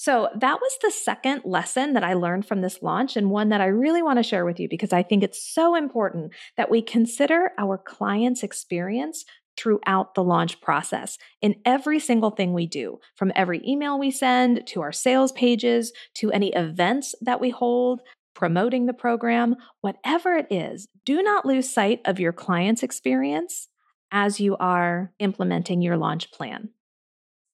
So 0.00 0.28
that 0.36 0.60
was 0.60 0.78
the 0.80 0.92
second 0.92 1.42
lesson 1.44 1.94
that 1.94 2.04
I 2.04 2.14
learned 2.14 2.46
from 2.46 2.60
this 2.60 2.82
launch, 2.82 3.16
and 3.16 3.30
one 3.30 3.48
that 3.48 3.60
I 3.60 3.66
really 3.66 4.00
want 4.00 4.20
to 4.20 4.22
share 4.22 4.44
with 4.44 4.60
you 4.60 4.68
because 4.68 4.92
I 4.92 5.02
think 5.02 5.24
it's 5.24 5.42
so 5.42 5.74
important 5.74 6.32
that 6.56 6.70
we 6.70 6.82
consider 6.82 7.50
our 7.58 7.76
client's 7.76 8.44
experience 8.44 9.24
throughout 9.56 10.14
the 10.14 10.22
launch 10.22 10.60
process 10.60 11.18
in 11.42 11.56
every 11.64 11.98
single 11.98 12.30
thing 12.30 12.52
we 12.52 12.64
do, 12.64 13.00
from 13.16 13.32
every 13.34 13.60
email 13.66 13.98
we 13.98 14.12
send 14.12 14.64
to 14.68 14.82
our 14.82 14.92
sales 14.92 15.32
pages 15.32 15.92
to 16.14 16.30
any 16.30 16.52
events 16.54 17.16
that 17.20 17.40
we 17.40 17.50
hold. 17.50 18.00
Promoting 18.34 18.86
the 18.86 18.92
program, 18.92 19.56
whatever 19.80 20.36
it 20.36 20.46
is, 20.48 20.86
do 21.04 21.24
not 21.24 21.44
lose 21.44 21.68
sight 21.68 22.00
of 22.04 22.20
your 22.20 22.32
client's 22.32 22.84
experience 22.84 23.66
as 24.12 24.38
you 24.38 24.56
are 24.58 25.12
implementing 25.18 25.82
your 25.82 25.96
launch 25.96 26.30
plan. 26.30 26.68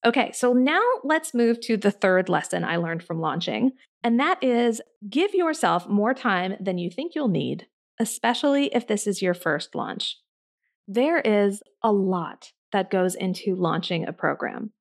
Okay, 0.05 0.31
so 0.33 0.53
now 0.53 0.83
let's 1.03 1.33
move 1.33 1.59
to 1.61 1.77
the 1.77 1.89
third 1.89 2.29
lesson 2.29 2.63
I 2.63 2.75
learned 2.75 3.01
from 3.01 3.19
launching, 3.19 3.71
and 4.03 4.19
that 4.19 4.43
is 4.43 4.79
give 5.09 5.33
yourself 5.33 5.89
more 5.89 6.13
time 6.13 6.55
than 6.59 6.77
you 6.77 6.91
think 6.91 7.15
you'll 7.15 7.27
need, 7.27 7.65
especially 7.99 8.67
if 8.67 8.87
this 8.87 9.07
is 9.07 9.23
your 9.23 9.33
first 9.33 9.73
launch. 9.73 10.17
There 10.87 11.19
is 11.19 11.63
a 11.81 11.91
lot 11.91 12.51
that 12.71 12.91
goes 12.91 13.15
into 13.15 13.55
launching 13.55 14.07
a 14.07 14.13
program. 14.13 14.71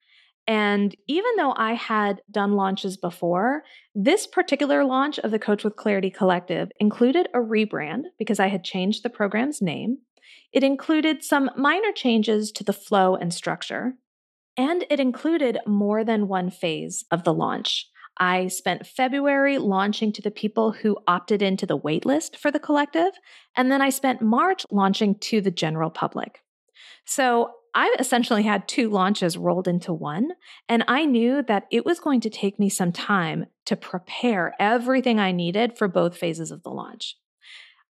And 0.47 0.95
even 1.09 1.31
though 1.39 1.55
I 1.57 1.73
had 1.73 2.21
done 2.31 2.53
launches 2.53 2.99
before, 2.99 3.63
this 3.95 4.27
particular 4.27 4.85
launch 4.85 5.19
of 5.19 5.31
the 5.31 5.39
Coach 5.39 5.65
with 5.65 5.77
Clarity 5.77 6.11
Collective 6.11 6.71
included 6.79 7.29
a 7.33 7.39
rebrand 7.39 8.03
because 8.19 8.39
I 8.39 8.49
had 8.49 8.63
changed 8.63 9.03
the 9.03 9.09
program's 9.09 9.63
name. 9.63 9.99
It 10.53 10.63
included 10.63 11.25
some 11.25 11.51
minor 11.57 11.93
changes 11.93 12.53
to 12.53 12.65
the 12.65 12.75
flow 12.75 13.15
and 13.15 13.33
structure. 13.33 13.95
And 14.57 14.85
it 14.91 15.01
included 15.01 15.59
more 15.67 16.05
than 16.05 16.29
one 16.29 16.51
phase 16.51 17.05
of 17.11 17.25
the 17.25 17.35
launch. 17.35 17.89
I 18.19 18.47
spent 18.47 18.87
February 18.87 19.59
launching 19.59 20.13
to 20.13 20.23
the 20.23 20.31
people 20.31 20.71
who 20.71 20.97
opted 21.07 21.43
into 21.43 21.67
the 21.67 21.79
waitlist 21.79 22.37
for 22.37 22.51
the 22.51 22.61
collective, 22.61 23.13
and 23.57 23.73
then 23.73 23.83
I 23.83 23.91
spent 23.91 24.23
March 24.23 24.65
launching 24.71 25.17
to 25.17 25.41
the 25.41 25.51
general 25.51 25.91
public. 25.91 26.43
So 27.05 27.51
I 27.75 27.95
essentially 27.99 28.45
had 28.45 28.69
two 28.69 28.89
launches 28.89 29.37
rolled 29.37 29.67
into 29.67 29.93
one, 29.93 30.31
and 30.69 30.85
I 30.87 31.07
knew 31.07 31.43
that 31.43 31.67
it 31.73 31.85
was 31.85 31.99
going 31.99 32.21
to 32.21 32.31
take 32.31 32.61
me 32.61 32.69
some 32.69 32.93
time 32.93 33.47
to 33.67 33.75
prepare 33.75 34.55
everything 34.61 35.19
I 35.19 35.33
needed 35.33 35.77
for 35.77 35.89
both 35.89 36.17
phases 36.17 36.53
of 36.53 36.63
the 36.63 36.71
launch. 36.71 37.17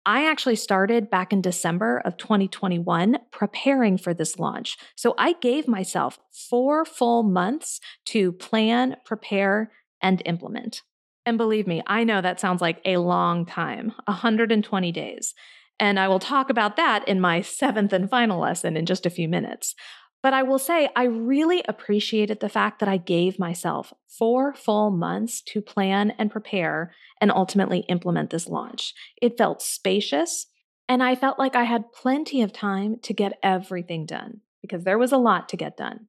I 0.04 0.28
actually 0.28 0.56
started 0.56 1.10
back 1.10 1.32
in 1.32 1.40
December 1.40 2.02
of 2.04 2.16
2021 2.16 3.18
preparing 3.30 3.96
for 3.96 4.12
this 4.12 4.38
launch. 4.38 4.76
So 4.96 5.14
I 5.16 5.34
gave 5.34 5.68
myself 5.68 6.18
four 6.50 6.84
full 6.84 7.22
months 7.22 7.80
to 8.06 8.32
plan, 8.32 8.96
prepare, 9.04 9.70
and 10.00 10.20
implement. 10.24 10.82
And 11.24 11.38
believe 11.38 11.68
me, 11.68 11.82
I 11.86 12.02
know 12.02 12.20
that 12.20 12.40
sounds 12.40 12.60
like 12.60 12.80
a 12.84 12.96
long 12.96 13.46
time 13.46 13.92
120 14.06 14.92
days. 14.92 15.34
And 15.78 15.98
I 15.98 16.08
will 16.08 16.18
talk 16.18 16.50
about 16.50 16.76
that 16.76 17.06
in 17.08 17.20
my 17.20 17.40
seventh 17.40 17.92
and 17.92 18.10
final 18.10 18.40
lesson 18.40 18.76
in 18.76 18.86
just 18.86 19.06
a 19.06 19.10
few 19.10 19.28
minutes. 19.28 19.74
But 20.22 20.34
I 20.34 20.44
will 20.44 20.58
say, 20.58 20.88
I 20.94 21.04
really 21.04 21.64
appreciated 21.68 22.38
the 22.38 22.48
fact 22.48 22.78
that 22.78 22.88
I 22.88 22.96
gave 22.96 23.40
myself 23.40 23.92
four 24.08 24.54
full 24.54 24.90
months 24.90 25.42
to 25.48 25.60
plan 25.60 26.12
and 26.16 26.30
prepare 26.30 26.94
and 27.20 27.32
ultimately 27.32 27.80
implement 27.88 28.30
this 28.30 28.46
launch. 28.46 28.94
It 29.20 29.36
felt 29.36 29.62
spacious, 29.62 30.46
and 30.88 31.02
I 31.02 31.16
felt 31.16 31.38
like 31.38 31.56
I 31.56 31.64
had 31.64 31.92
plenty 31.92 32.40
of 32.42 32.52
time 32.52 32.96
to 33.02 33.12
get 33.12 33.38
everything 33.42 34.06
done 34.06 34.42
because 34.60 34.84
there 34.84 34.98
was 34.98 35.10
a 35.10 35.18
lot 35.18 35.48
to 35.48 35.56
get 35.56 35.76
done. 35.76 36.06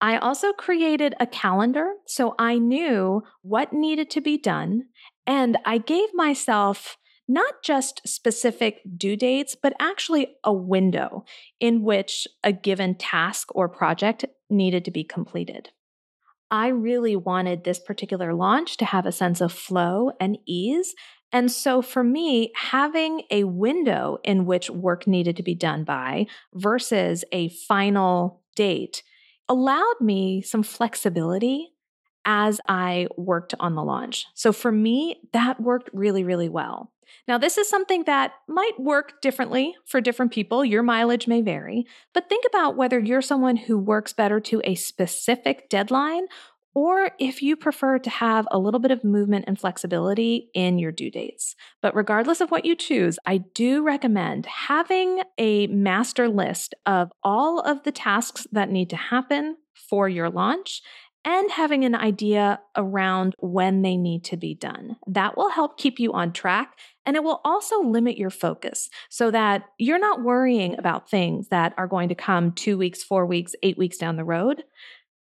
I 0.00 0.16
also 0.16 0.54
created 0.54 1.14
a 1.20 1.26
calendar 1.26 1.92
so 2.06 2.34
I 2.38 2.56
knew 2.56 3.22
what 3.42 3.74
needed 3.74 4.08
to 4.10 4.22
be 4.22 4.38
done, 4.38 4.84
and 5.26 5.58
I 5.66 5.76
gave 5.76 6.08
myself 6.14 6.96
not 7.30 7.62
just 7.62 8.06
specific 8.06 8.80
due 8.96 9.16
dates, 9.16 9.54
but 9.54 9.72
actually 9.78 10.34
a 10.42 10.52
window 10.52 11.24
in 11.60 11.84
which 11.84 12.26
a 12.42 12.52
given 12.52 12.96
task 12.96 13.54
or 13.54 13.68
project 13.68 14.24
needed 14.50 14.84
to 14.84 14.90
be 14.90 15.04
completed. 15.04 15.70
I 16.50 16.68
really 16.68 17.14
wanted 17.14 17.62
this 17.62 17.78
particular 17.78 18.34
launch 18.34 18.76
to 18.78 18.84
have 18.84 19.06
a 19.06 19.12
sense 19.12 19.40
of 19.40 19.52
flow 19.52 20.10
and 20.18 20.38
ease 20.44 20.94
And 21.32 21.52
so 21.52 21.80
for 21.80 22.02
me, 22.02 22.50
having 22.56 23.22
a 23.30 23.44
window 23.44 24.18
in 24.24 24.46
which 24.46 24.68
work 24.68 25.06
needed 25.06 25.36
to 25.36 25.44
be 25.44 25.54
done 25.54 25.84
by 25.84 26.26
versus 26.52 27.24
a 27.30 27.50
final 27.50 28.42
date 28.56 29.04
allowed 29.48 30.00
me 30.00 30.42
some 30.42 30.64
flexibility 30.64 31.72
as 32.24 32.60
I 32.68 33.08
worked 33.16 33.54
on 33.60 33.74
the 33.74 33.84
launch. 33.84 34.26
So 34.34 34.52
for 34.52 34.72
me, 34.72 35.20
that 35.32 35.60
worked 35.60 35.90
really, 35.92 36.24
really 36.24 36.48
well. 36.48 36.92
Now, 37.26 37.38
this 37.38 37.58
is 37.58 37.68
something 37.68 38.04
that 38.04 38.32
might 38.48 38.78
work 38.78 39.20
differently 39.20 39.74
for 39.84 40.00
different 40.00 40.32
people. 40.32 40.64
Your 40.64 40.82
mileage 40.82 41.26
may 41.26 41.42
vary, 41.42 41.86
but 42.14 42.28
think 42.28 42.44
about 42.48 42.76
whether 42.76 42.98
you're 42.98 43.22
someone 43.22 43.56
who 43.56 43.78
works 43.78 44.12
better 44.12 44.40
to 44.40 44.60
a 44.64 44.74
specific 44.74 45.68
deadline 45.68 46.26
or 46.74 47.10
if 47.18 47.42
you 47.42 47.56
prefer 47.56 47.98
to 47.98 48.10
have 48.10 48.46
a 48.50 48.58
little 48.58 48.78
bit 48.78 48.92
of 48.92 49.02
movement 49.02 49.44
and 49.48 49.58
flexibility 49.58 50.50
in 50.54 50.78
your 50.78 50.92
due 50.92 51.10
dates. 51.10 51.56
But 51.82 51.96
regardless 51.96 52.40
of 52.40 52.50
what 52.50 52.64
you 52.64 52.76
choose, 52.76 53.18
I 53.26 53.38
do 53.38 53.82
recommend 53.82 54.46
having 54.46 55.22
a 55.36 55.66
master 55.66 56.28
list 56.28 56.74
of 56.86 57.10
all 57.24 57.60
of 57.60 57.82
the 57.82 57.92
tasks 57.92 58.46
that 58.52 58.70
need 58.70 58.88
to 58.90 58.96
happen 58.96 59.56
for 59.74 60.08
your 60.08 60.30
launch 60.30 60.82
and 61.24 61.50
having 61.50 61.84
an 61.84 61.94
idea 61.94 62.60
around 62.76 63.34
when 63.38 63.82
they 63.82 63.96
need 63.96 64.24
to 64.24 64.36
be 64.36 64.54
done. 64.54 64.96
That 65.06 65.36
will 65.36 65.50
help 65.50 65.76
keep 65.76 66.00
you 66.00 66.12
on 66.12 66.32
track 66.32 66.78
and 67.04 67.16
it 67.16 67.24
will 67.24 67.40
also 67.44 67.82
limit 67.82 68.16
your 68.16 68.30
focus 68.30 68.88
so 69.10 69.30
that 69.30 69.64
you're 69.78 69.98
not 69.98 70.22
worrying 70.22 70.78
about 70.78 71.10
things 71.10 71.48
that 71.48 71.74
are 71.76 71.86
going 71.86 72.08
to 72.08 72.14
come 72.14 72.52
two 72.52 72.78
weeks, 72.78 73.02
four 73.02 73.26
weeks, 73.26 73.54
eight 73.62 73.76
weeks 73.76 73.98
down 73.98 74.16
the 74.16 74.24
road. 74.24 74.64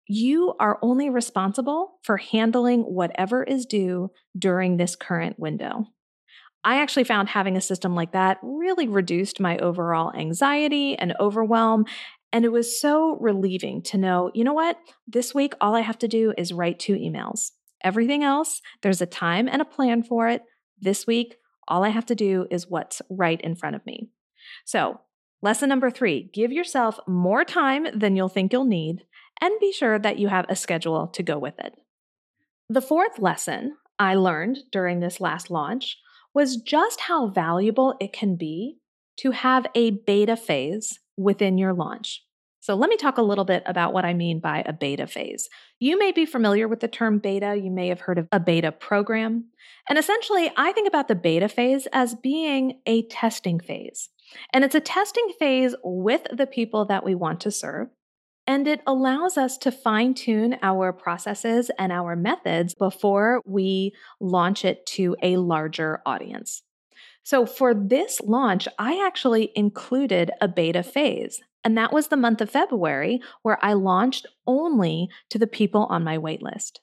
You 0.07 0.53
are 0.59 0.79
only 0.81 1.09
responsible 1.09 1.99
for 2.03 2.17
handling 2.17 2.81
whatever 2.81 3.43
is 3.43 3.65
due 3.65 4.11
during 4.37 4.77
this 4.77 4.95
current 4.95 5.39
window. 5.39 5.87
I 6.63 6.81
actually 6.81 7.05
found 7.05 7.29
having 7.29 7.55
a 7.55 7.61
system 7.61 7.95
like 7.95 8.11
that 8.11 8.39
really 8.41 8.89
reduced 8.89 9.39
my 9.39 9.57
overall 9.59 10.13
anxiety 10.13 10.97
and 10.97 11.13
overwhelm. 11.19 11.85
And 12.33 12.43
it 12.43 12.51
was 12.51 12.79
so 12.79 13.17
relieving 13.19 13.81
to 13.83 13.97
know, 13.97 14.31
you 14.33 14.43
know 14.43 14.53
what? 14.53 14.77
This 15.07 15.33
week, 15.33 15.53
all 15.61 15.75
I 15.75 15.81
have 15.81 15.97
to 15.99 16.07
do 16.07 16.33
is 16.37 16.53
write 16.53 16.79
two 16.79 16.95
emails. 16.95 17.51
Everything 17.83 18.23
else, 18.23 18.61
there's 18.81 19.01
a 19.01 19.05
time 19.05 19.47
and 19.47 19.61
a 19.61 19.65
plan 19.65 20.03
for 20.03 20.27
it. 20.27 20.41
This 20.79 21.07
week, 21.07 21.37
all 21.67 21.83
I 21.83 21.89
have 21.89 22.05
to 22.07 22.15
do 22.15 22.47
is 22.51 22.69
what's 22.69 23.01
right 23.09 23.39
in 23.41 23.55
front 23.55 23.75
of 23.75 23.85
me. 23.85 24.09
So, 24.65 24.99
lesson 25.41 25.69
number 25.69 25.89
three 25.89 26.29
give 26.33 26.51
yourself 26.51 26.99
more 27.07 27.43
time 27.43 27.87
than 27.93 28.15
you'll 28.15 28.29
think 28.29 28.51
you'll 28.51 28.65
need, 28.65 29.03
and 29.39 29.59
be 29.59 29.71
sure 29.71 29.99
that 29.99 30.19
you 30.19 30.27
have 30.27 30.45
a 30.49 30.55
schedule 30.55 31.07
to 31.07 31.23
go 31.23 31.37
with 31.37 31.59
it. 31.59 31.75
The 32.69 32.81
fourth 32.81 33.19
lesson 33.19 33.77
I 33.99 34.15
learned 34.15 34.59
during 34.71 34.99
this 34.99 35.21
last 35.21 35.49
launch 35.49 35.97
was 36.33 36.57
just 36.57 37.01
how 37.01 37.27
valuable 37.27 37.95
it 37.99 38.13
can 38.13 38.35
be 38.35 38.77
to 39.17 39.31
have 39.31 39.65
a 39.73 39.91
beta 39.91 40.35
phase 40.35 40.99
within 41.17 41.57
your 41.57 41.73
launch. 41.73 42.23
So, 42.59 42.75
let 42.75 42.89
me 42.89 42.97
talk 42.97 43.17
a 43.17 43.21
little 43.21 43.45
bit 43.45 43.63
about 43.65 43.93
what 43.93 44.03
I 44.03 44.13
mean 44.13 44.39
by 44.39 44.63
a 44.65 44.73
beta 44.73 45.07
phase. 45.07 45.47
You 45.79 45.97
may 45.97 46.11
be 46.11 46.25
familiar 46.25 46.67
with 46.67 46.81
the 46.81 46.87
term 46.87 47.19
beta. 47.19 47.55
You 47.55 47.71
may 47.71 47.87
have 47.87 48.01
heard 48.01 48.17
of 48.17 48.27
a 48.31 48.39
beta 48.39 48.71
program. 48.71 49.45
And 49.87 49.97
essentially, 49.97 50.51
I 50.57 50.71
think 50.73 50.87
about 50.87 51.07
the 51.07 51.15
beta 51.15 51.47
phase 51.47 51.87
as 51.93 52.15
being 52.15 52.81
a 52.85 53.03
testing 53.03 53.59
phase. 53.59 54.09
And 54.53 54.63
it's 54.63 54.75
a 54.75 54.81
testing 54.81 55.29
phase 55.39 55.75
with 55.83 56.23
the 56.31 56.47
people 56.47 56.85
that 56.85 57.05
we 57.05 57.15
want 57.15 57.39
to 57.41 57.51
serve. 57.51 57.87
And 58.45 58.67
it 58.67 58.81
allows 58.87 59.37
us 59.37 59.57
to 59.59 59.71
fine 59.71 60.13
tune 60.13 60.57
our 60.61 60.93
processes 60.93 61.69
and 61.77 61.91
our 61.91 62.15
methods 62.15 62.73
before 62.73 63.41
we 63.45 63.93
launch 64.21 64.63
it 64.63 64.85
to 64.87 65.15
a 65.21 65.37
larger 65.37 66.01
audience. 66.05 66.63
So 67.27 67.45
for 67.45 67.73
this 67.73 68.21
launch, 68.21 68.69
I 68.79 69.05
actually 69.05 69.51
included 69.53 70.31
a 70.39 70.47
beta 70.47 70.81
phase. 70.81 71.41
And 71.61 71.77
that 71.77 71.91
was 71.91 72.07
the 72.07 72.15
month 72.15 72.39
of 72.39 72.49
February 72.49 73.19
where 73.41 73.57
I 73.61 73.73
launched 73.73 74.27
only 74.45 75.09
to 75.31 75.37
the 75.37 75.45
people 75.45 75.87
on 75.89 76.05
my 76.05 76.17
waitlist. 76.17 76.77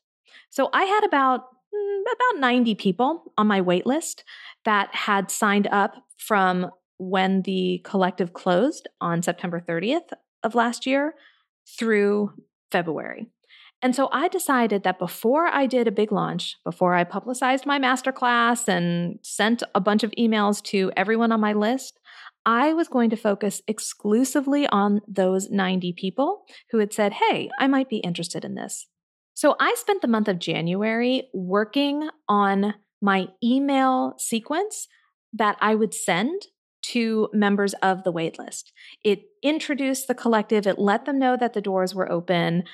So 0.50 0.68
I 0.74 0.84
had 0.84 1.02
about 1.02 1.46
mm, 1.74 2.00
about 2.02 2.40
90 2.40 2.74
people 2.74 3.32
on 3.38 3.46
my 3.46 3.62
waitlist 3.62 4.23
that 4.66 4.95
had 4.95 5.30
signed 5.30 5.66
up 5.69 5.95
from 6.19 6.71
when 6.99 7.40
the 7.40 7.80
collective 7.82 8.34
closed 8.34 8.86
on 9.00 9.23
September 9.23 9.64
30th 9.66 10.12
of 10.42 10.54
last 10.54 10.84
year 10.84 11.14
through 11.78 12.34
February. 12.71 13.30
And 13.84 13.94
so 13.94 14.08
I 14.12 14.28
decided 14.28 14.82
that 14.84 14.99
before 14.99 15.47
I 15.47 15.66
did 15.66 15.86
a 15.86 15.92
big 15.92 16.10
launch, 16.10 16.56
before 16.64 16.94
I 16.94 17.04
publicized 17.04 17.66
my 17.66 17.78
masterclass 17.78 18.66
and 18.66 19.18
sent 19.20 19.62
a 19.75 19.80
bunch 19.80 20.02
of 20.02 20.10
emails 20.12 20.62
to 20.70 20.90
everyone 20.97 21.32
on 21.32 21.42
my 21.42 21.52
list, 21.52 22.00
I 22.47 22.73
was 22.73 22.88
going 22.88 23.10
to 23.10 23.16
focus 23.16 23.60
exclusively 23.68 24.66
on 24.68 25.02
those 25.06 25.50
90 25.50 25.92
people 25.99 26.44
who 26.70 26.78
had 26.78 26.94
said, 26.94 27.12
Hey, 27.12 27.50
I 27.60 27.66
might 27.66 27.90
be 27.90 27.99
interested 27.99 28.42
in 28.42 28.54
this. 28.54 28.86
So 29.34 29.54
I 29.60 29.75
spent 29.76 30.00
the 30.00 30.08
month 30.08 30.28
of 30.28 30.38
January 30.38 31.28
working 31.34 32.08
on 32.26 32.76
my 33.02 33.28
email 33.42 34.14
sequence 34.16 34.88
that 35.34 35.58
I 35.60 35.75
would 35.75 35.92
send 35.92 36.47
to 36.84 37.28
members 37.32 37.75
of 37.75 38.04
the 38.04 38.12
waitlist. 38.12 38.73
It 39.02 39.25
introduced 39.42 40.06
the 40.06 40.14
collective, 40.14 40.66
it 40.66 40.78
let 40.78 41.06
them 41.06 41.18
know 41.18 41.36
that 41.36 41.54
the 41.54 41.60
doors 41.60 41.94
were 41.94 42.10
open. 42.10 42.64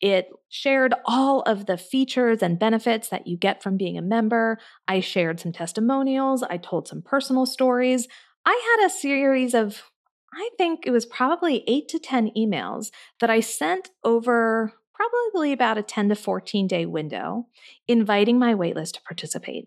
It 0.00 0.28
shared 0.48 0.94
all 1.04 1.42
of 1.42 1.66
the 1.66 1.76
features 1.76 2.42
and 2.42 2.58
benefits 2.58 3.08
that 3.08 3.26
you 3.26 3.36
get 3.36 3.62
from 3.62 3.76
being 3.76 3.98
a 3.98 4.02
member. 4.02 4.58
I 4.88 5.00
shared 5.00 5.40
some 5.40 5.52
testimonials. 5.52 6.42
I 6.42 6.56
told 6.56 6.88
some 6.88 7.02
personal 7.02 7.46
stories. 7.46 8.08
I 8.46 8.76
had 8.78 8.86
a 8.86 8.90
series 8.90 9.54
of, 9.54 9.82
I 10.32 10.48
think 10.56 10.84
it 10.86 10.90
was 10.90 11.04
probably 11.04 11.64
eight 11.66 11.88
to 11.88 11.98
10 11.98 12.30
emails 12.36 12.90
that 13.20 13.30
I 13.30 13.40
sent 13.40 13.90
over 14.02 14.72
probably 14.94 15.52
about 15.52 15.78
a 15.78 15.82
10 15.82 16.10
to 16.10 16.14
14 16.14 16.66
day 16.66 16.86
window, 16.86 17.46
inviting 17.86 18.38
my 18.38 18.54
waitlist 18.54 18.92
to 18.92 19.02
participate. 19.02 19.66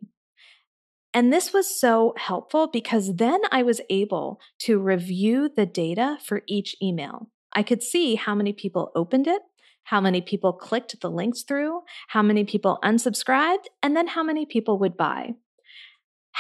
And 1.14 1.32
this 1.32 1.54
was 1.54 1.80
so 1.80 2.14
helpful 2.18 2.68
because 2.68 3.16
then 3.16 3.40
I 3.52 3.62
was 3.62 3.82
able 3.90 4.40
to 4.60 4.80
review 4.80 5.50
the 5.56 5.66
data 5.66 6.18
for 6.24 6.42
each 6.48 6.76
email. 6.82 7.30
I 7.54 7.62
could 7.62 7.84
see 7.84 8.16
how 8.16 8.34
many 8.34 8.52
people 8.52 8.92
opened 8.96 9.28
it, 9.28 9.44
how 9.86 10.02
many 10.02 10.22
people 10.22 10.54
clicked 10.54 11.00
the 11.02 11.10
links 11.10 11.44
through, 11.44 11.82
how 12.10 12.22
many 12.22 12.44
people 12.44 12.80
unsubscribed, 12.84 13.66
and 13.82 13.96
then 13.96 14.08
how 14.08 14.24
many 14.24 14.46
people 14.46 14.80
would 14.80 14.98
buy. 14.98 15.32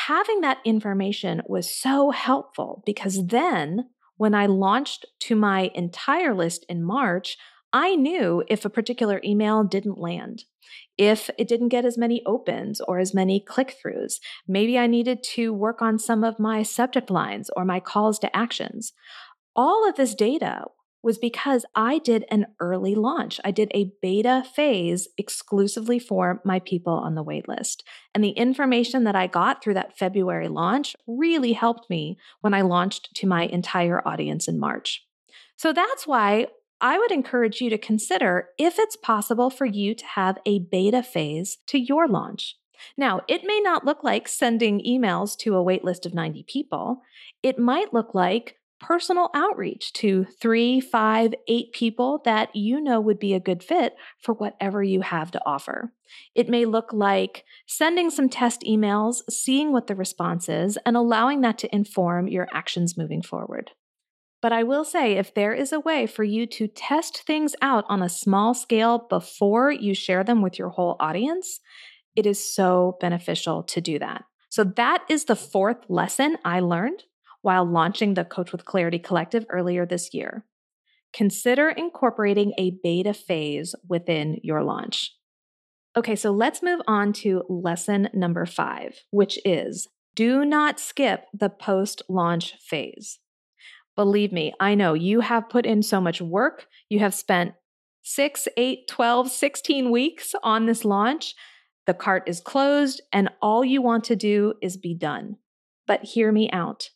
Having 0.07 0.41
that 0.41 0.59
information 0.65 1.41
was 1.47 1.75
so 1.75 2.11
helpful 2.11 2.81
because 2.85 3.27
then 3.27 3.89
when 4.17 4.33
I 4.33 4.45
launched 4.45 5.05
to 5.21 5.35
my 5.35 5.71
entire 5.75 6.33
list 6.33 6.65
in 6.67 6.83
March, 6.83 7.37
I 7.71 7.95
knew 7.95 8.43
if 8.47 8.65
a 8.65 8.69
particular 8.69 9.19
email 9.23 9.63
didn't 9.63 9.97
land, 9.97 10.43
if 10.97 11.29
it 11.39 11.47
didn't 11.47 11.69
get 11.69 11.85
as 11.85 11.97
many 11.97 12.21
opens 12.25 12.79
or 12.81 12.99
as 12.99 13.15
many 13.15 13.39
click 13.39 13.75
throughs. 13.83 14.15
Maybe 14.47 14.77
I 14.77 14.85
needed 14.85 15.23
to 15.33 15.51
work 15.51 15.81
on 15.81 15.97
some 15.97 16.23
of 16.23 16.39
my 16.39 16.61
subject 16.61 17.09
lines 17.09 17.49
or 17.55 17.65
my 17.65 17.79
calls 17.79 18.19
to 18.19 18.35
actions. 18.35 18.93
All 19.55 19.87
of 19.89 19.95
this 19.95 20.13
data 20.13 20.65
was 21.03 21.17
because 21.17 21.65
I 21.75 21.99
did 21.99 22.25
an 22.31 22.47
early 22.61 22.95
launch. 22.95 23.39
I 23.43 23.51
did 23.51 23.69
a 23.73 23.91
beta 24.01 24.43
phase 24.55 25.09
exclusively 25.17 25.99
for 25.99 26.41
my 26.45 26.59
people 26.59 26.93
on 26.93 27.13
the 27.13 27.23
waitlist. 27.23 27.83
And 28.15 28.23
the 28.23 28.29
information 28.29 29.03
that 29.03 29.15
I 29.15 29.27
got 29.27 29.61
through 29.61 29.73
that 29.75 29.97
February 29.97 30.47
launch 30.47 30.95
really 31.05 31.53
helped 31.53 31.89
me 31.89 32.17
when 32.39 32.53
I 32.53 32.61
launched 32.61 33.13
to 33.15 33.27
my 33.27 33.43
entire 33.43 34.05
audience 34.07 34.47
in 34.47 34.57
March. 34.57 35.05
So 35.57 35.73
that's 35.73 36.07
why 36.07 36.47
I 36.79 36.97
would 36.97 37.11
encourage 37.11 37.61
you 37.61 37.69
to 37.69 37.77
consider 37.77 38.49
if 38.57 38.79
it's 38.79 38.95
possible 38.95 39.49
for 39.49 39.65
you 39.65 39.93
to 39.95 40.05
have 40.05 40.37
a 40.45 40.59
beta 40.59 41.03
phase 41.03 41.57
to 41.67 41.77
your 41.77 42.07
launch. 42.07 42.55
Now, 42.97 43.21
it 43.27 43.43
may 43.45 43.59
not 43.61 43.85
look 43.85 44.03
like 44.03 44.27
sending 44.27 44.83
emails 44.83 45.37
to 45.39 45.55
a 45.55 45.63
waitlist 45.63 46.05
of 46.05 46.13
90 46.13 46.43
people. 46.43 47.01
It 47.41 47.59
might 47.59 47.93
look 47.93 48.13
like 48.13 48.57
personal 48.83 49.29
outreach 49.33 49.93
to 49.93 50.25
three, 50.25 50.81
five, 50.81 51.33
eight 51.47 51.71
people 51.71 52.21
that 52.25 52.53
you 52.53 52.81
know 52.81 52.99
would 52.99 53.17
be 53.17 53.33
a 53.33 53.39
good 53.39 53.63
fit 53.63 53.95
for 54.19 54.33
whatever 54.33 54.83
you 54.83 54.99
have 54.99 55.31
to 55.31 55.41
offer. 55.45 55.93
It 56.35 56.49
may 56.49 56.65
look 56.65 56.91
like 56.91 57.45
sending 57.65 58.09
some 58.09 58.27
test 58.27 58.61
emails, 58.63 59.21
seeing 59.29 59.71
what 59.71 59.87
the 59.87 59.95
response 59.95 60.49
is, 60.49 60.77
and 60.85 60.97
allowing 60.97 61.39
that 61.41 61.57
to 61.59 61.73
inform 61.73 62.27
your 62.27 62.49
actions 62.51 62.97
moving 62.97 63.21
forward. 63.21 63.71
But 64.41 64.51
I 64.51 64.63
will 64.63 64.83
say, 64.83 65.13
if 65.13 65.33
there 65.33 65.53
is 65.53 65.71
a 65.71 65.79
way 65.79 66.05
for 66.05 66.25
you 66.25 66.45
to 66.47 66.67
test 66.67 67.23
things 67.25 67.55
out 67.61 67.85
on 67.87 68.01
a 68.01 68.09
small 68.09 68.53
scale 68.53 69.07
before 69.09 69.71
you 69.71 69.93
share 69.93 70.25
them 70.25 70.41
with 70.41 70.59
your 70.59 70.69
whole 70.69 70.97
audience, 70.99 71.61
it 72.17 72.25
is 72.25 72.53
so 72.53 72.97
beneficial 72.99 73.63
to 73.63 73.79
do 73.79 73.97
that. 73.99 74.25
So, 74.49 74.65
that 74.65 75.05
is 75.09 75.25
the 75.25 75.37
fourth 75.37 75.85
lesson 75.87 76.37
I 76.43 76.59
learned 76.59 77.05
while 77.43 77.65
launching 77.65 78.15
the 78.15 78.25
Coach 78.25 78.51
with 78.51 78.65
Clarity 78.65 78.97
Collective 78.97 79.45
earlier 79.49 79.85
this 79.85 80.13
year. 80.13 80.45
Consider 81.13 81.69
incorporating 81.69 82.53
a 82.57 82.79
beta 82.81 83.13
phase 83.13 83.75
within 83.87 84.39
your 84.41 84.63
launch. 84.63 85.11
Okay, 85.95 86.15
so 86.15 86.31
let's 86.31 86.63
move 86.63 86.81
on 86.87 87.13
to 87.13 87.43
lesson 87.47 88.09
number 88.13 88.47
five, 88.47 89.01
which 89.11 89.37
is 89.45 89.87
do 90.15 90.43
not 90.43 90.79
skip 90.79 91.25
the 91.33 91.49
post 91.49 92.01
launch 92.09 92.55
phase. 92.59 93.19
Believe 93.95 94.31
me, 94.31 94.53
I 94.59 94.73
know 94.73 94.93
you 94.93 95.19
have 95.19 95.49
put 95.49 95.67
in 95.67 95.83
so 95.83 96.01
much 96.01 96.19
work. 96.19 96.65
You 96.89 96.99
have 96.99 97.13
spent 97.13 97.53
six, 98.01 98.47
eight, 98.57 98.87
12, 98.87 99.29
16 99.29 99.91
weeks 99.91 100.33
on 100.41 100.65
this 100.65 100.83
launch. 100.83 101.35
The 101.85 101.93
cart 101.93 102.23
is 102.27 102.41
closed, 102.41 103.01
and 103.11 103.29
all 103.41 103.63
you 103.63 103.81
want 103.81 104.05
to 104.05 104.15
do 104.15 104.53
is 104.61 104.77
be 104.77 104.95
done. 104.95 105.37
But 105.85 106.03
hear 106.03 106.31
me 106.31 106.49
out. 106.51 106.89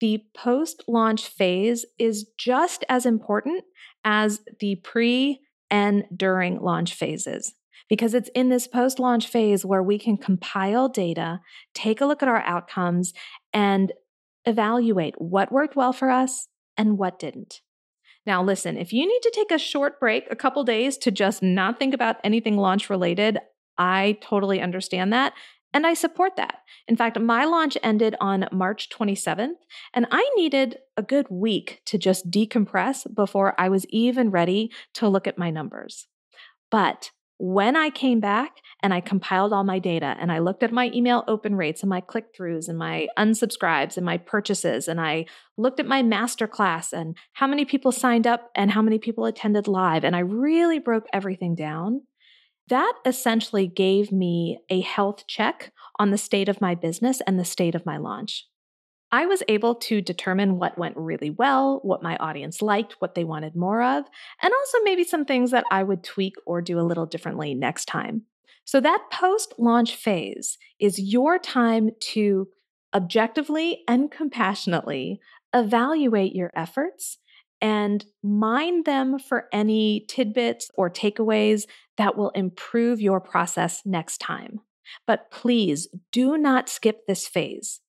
The 0.00 0.24
post 0.36 0.84
launch 0.86 1.26
phase 1.26 1.86
is 1.98 2.26
just 2.38 2.84
as 2.88 3.06
important 3.06 3.64
as 4.04 4.40
the 4.60 4.76
pre 4.76 5.40
and 5.70 6.04
during 6.14 6.60
launch 6.60 6.94
phases 6.94 7.54
because 7.88 8.14
it's 8.14 8.30
in 8.34 8.48
this 8.48 8.66
post 8.66 8.98
launch 8.98 9.28
phase 9.28 9.64
where 9.64 9.82
we 9.82 9.98
can 9.98 10.16
compile 10.16 10.88
data, 10.88 11.40
take 11.74 12.00
a 12.00 12.06
look 12.06 12.22
at 12.22 12.28
our 12.28 12.42
outcomes, 12.42 13.12
and 13.52 13.92
evaluate 14.44 15.14
what 15.18 15.52
worked 15.52 15.76
well 15.76 15.92
for 15.92 16.10
us 16.10 16.48
and 16.76 16.98
what 16.98 17.18
didn't. 17.18 17.60
Now, 18.24 18.42
listen, 18.42 18.76
if 18.76 18.92
you 18.92 19.06
need 19.06 19.20
to 19.22 19.32
take 19.34 19.52
a 19.52 19.58
short 19.58 20.00
break, 20.00 20.26
a 20.30 20.36
couple 20.36 20.64
days 20.64 20.98
to 20.98 21.10
just 21.12 21.42
not 21.42 21.78
think 21.78 21.94
about 21.94 22.16
anything 22.24 22.56
launch 22.56 22.90
related, 22.90 23.38
I 23.78 24.18
totally 24.20 24.60
understand 24.60 25.12
that. 25.12 25.32
And 25.72 25.86
I 25.86 25.94
support 25.94 26.36
that. 26.36 26.60
In 26.88 26.96
fact, 26.96 27.20
my 27.20 27.44
launch 27.44 27.76
ended 27.82 28.16
on 28.20 28.48
March 28.50 28.88
27th, 28.88 29.56
and 29.92 30.06
I 30.10 30.28
needed 30.36 30.78
a 30.96 31.02
good 31.02 31.26
week 31.28 31.82
to 31.86 31.98
just 31.98 32.30
decompress 32.30 33.12
before 33.14 33.54
I 33.60 33.68
was 33.68 33.84
even 33.90 34.30
ready 34.30 34.70
to 34.94 35.08
look 35.08 35.26
at 35.26 35.38
my 35.38 35.50
numbers. 35.50 36.06
But 36.70 37.10
when 37.38 37.76
I 37.76 37.90
came 37.90 38.20
back 38.20 38.56
and 38.82 38.94
I 38.94 39.00
compiled 39.02 39.52
all 39.52 39.64
my 39.64 39.78
data 39.78 40.16
and 40.18 40.32
I 40.32 40.38
looked 40.38 40.62
at 40.62 40.72
my 40.72 40.90
email 40.94 41.22
open 41.28 41.54
rates 41.54 41.82
and 41.82 41.90
my 41.90 42.00
click 42.00 42.34
throughs 42.34 42.68
and 42.68 42.78
my 42.78 43.08
unsubscribes 43.18 43.98
and 43.98 44.06
my 44.06 44.16
purchases, 44.16 44.88
and 44.88 45.00
I 45.00 45.26
looked 45.58 45.78
at 45.78 45.86
my 45.86 46.02
masterclass 46.02 46.92
and 46.92 47.16
how 47.34 47.46
many 47.46 47.66
people 47.66 47.92
signed 47.92 48.26
up 48.26 48.50
and 48.54 48.70
how 48.70 48.80
many 48.80 48.98
people 48.98 49.26
attended 49.26 49.68
live, 49.68 50.04
and 50.04 50.16
I 50.16 50.20
really 50.20 50.78
broke 50.78 51.06
everything 51.12 51.54
down, 51.54 52.02
that 52.68 52.94
essentially 53.04 53.66
gave 53.66 54.10
me 54.10 54.58
a 54.68 54.80
health 54.80 55.26
check 55.26 55.72
on 55.98 56.10
the 56.10 56.18
state 56.18 56.48
of 56.48 56.60
my 56.60 56.74
business 56.74 57.20
and 57.26 57.38
the 57.38 57.44
state 57.44 57.74
of 57.74 57.86
my 57.86 57.96
launch. 57.96 58.46
I 59.12 59.26
was 59.26 59.42
able 59.48 59.76
to 59.76 60.00
determine 60.00 60.58
what 60.58 60.76
went 60.76 60.96
really 60.96 61.30
well, 61.30 61.80
what 61.84 62.02
my 62.02 62.16
audience 62.16 62.60
liked, 62.60 62.96
what 62.98 63.14
they 63.14 63.22
wanted 63.24 63.54
more 63.54 63.82
of, 63.82 64.04
and 64.42 64.52
also 64.52 64.78
maybe 64.82 65.04
some 65.04 65.24
things 65.24 65.52
that 65.52 65.64
I 65.70 65.84
would 65.84 66.02
tweak 66.02 66.34
or 66.44 66.60
do 66.60 66.80
a 66.80 66.82
little 66.82 67.06
differently 67.06 67.54
next 67.54 67.84
time. 67.86 68.22
So, 68.64 68.80
that 68.80 69.04
post 69.12 69.54
launch 69.58 69.94
phase 69.94 70.58
is 70.80 70.98
your 70.98 71.38
time 71.38 71.90
to 72.14 72.48
objectively 72.92 73.84
and 73.86 74.10
compassionately 74.10 75.20
evaluate 75.54 76.34
your 76.34 76.50
efforts 76.56 77.18
and 77.60 78.04
mine 78.22 78.82
them 78.82 79.18
for 79.18 79.46
any 79.52 80.04
tidbits 80.08 80.70
or 80.74 80.90
takeaways 80.90 81.64
that 81.98 82.16
will 82.16 82.30
improve 82.30 83.00
your 83.00 83.20
process 83.20 83.82
next 83.84 84.18
time. 84.18 84.60
But 85.06 85.30
please 85.30 85.88
do 86.12 86.36
not 86.36 86.68
skip 86.68 87.06
this 87.06 87.26
phase. 87.26 87.80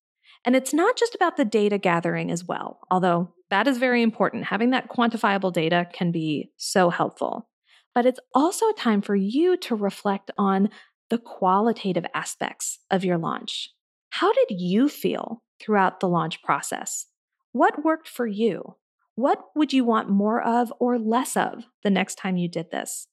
And 0.45 0.55
it's 0.55 0.73
not 0.73 0.97
just 0.97 1.15
about 1.15 1.37
the 1.37 1.45
data 1.45 1.77
gathering 1.77 2.31
as 2.31 2.45
well, 2.45 2.79
although 2.89 3.33
that 3.49 3.67
is 3.67 3.77
very 3.77 4.01
important. 4.01 4.45
Having 4.45 4.71
that 4.71 4.89
quantifiable 4.89 5.51
data 5.51 5.87
can 5.91 6.11
be 6.11 6.51
so 6.57 6.89
helpful. 6.89 7.49
But 7.93 8.05
it's 8.05 8.19
also 8.33 8.69
a 8.69 8.73
time 8.73 9.01
for 9.01 9.15
you 9.15 9.57
to 9.57 9.75
reflect 9.75 10.31
on 10.37 10.69
the 11.09 11.17
qualitative 11.17 12.05
aspects 12.13 12.79
of 12.91 13.03
your 13.03 13.17
launch. 13.17 13.71
How 14.09 14.31
did 14.33 14.47
you 14.49 14.89
feel 14.89 15.43
throughout 15.59 15.99
the 15.99 16.09
launch 16.09 16.41
process? 16.43 17.07
What 17.51 17.83
worked 17.83 18.07
for 18.07 18.27
you? 18.27 18.75
What 19.15 19.39
would 19.55 19.73
you 19.73 19.83
want 19.83 20.09
more 20.09 20.41
of 20.41 20.71
or 20.79 20.99
less 20.99 21.35
of 21.35 21.65
the 21.83 21.89
next 21.89 22.15
time 22.15 22.37
you 22.37 22.47
did 22.47 22.71
this? 22.71 23.07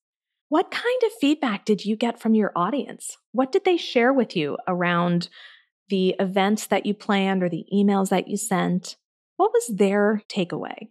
What 0.48 0.70
kind 0.70 1.02
of 1.04 1.12
feedback 1.20 1.64
did 1.64 1.84
you 1.84 1.96
get 1.96 2.20
from 2.20 2.34
your 2.34 2.52
audience? 2.54 3.16
What 3.32 3.50
did 3.50 3.64
they 3.64 3.76
share 3.76 4.12
with 4.12 4.36
you 4.36 4.56
around 4.68 5.28
the 5.88 6.14
events 6.18 6.66
that 6.66 6.86
you 6.86 6.94
planned 6.94 7.42
or 7.42 7.48
the 7.48 7.66
emails 7.72 8.08
that 8.10 8.28
you 8.28 8.36
sent, 8.36 8.96
what 9.36 9.52
was 9.52 9.76
their 9.76 10.22
takeaway? 10.28 10.88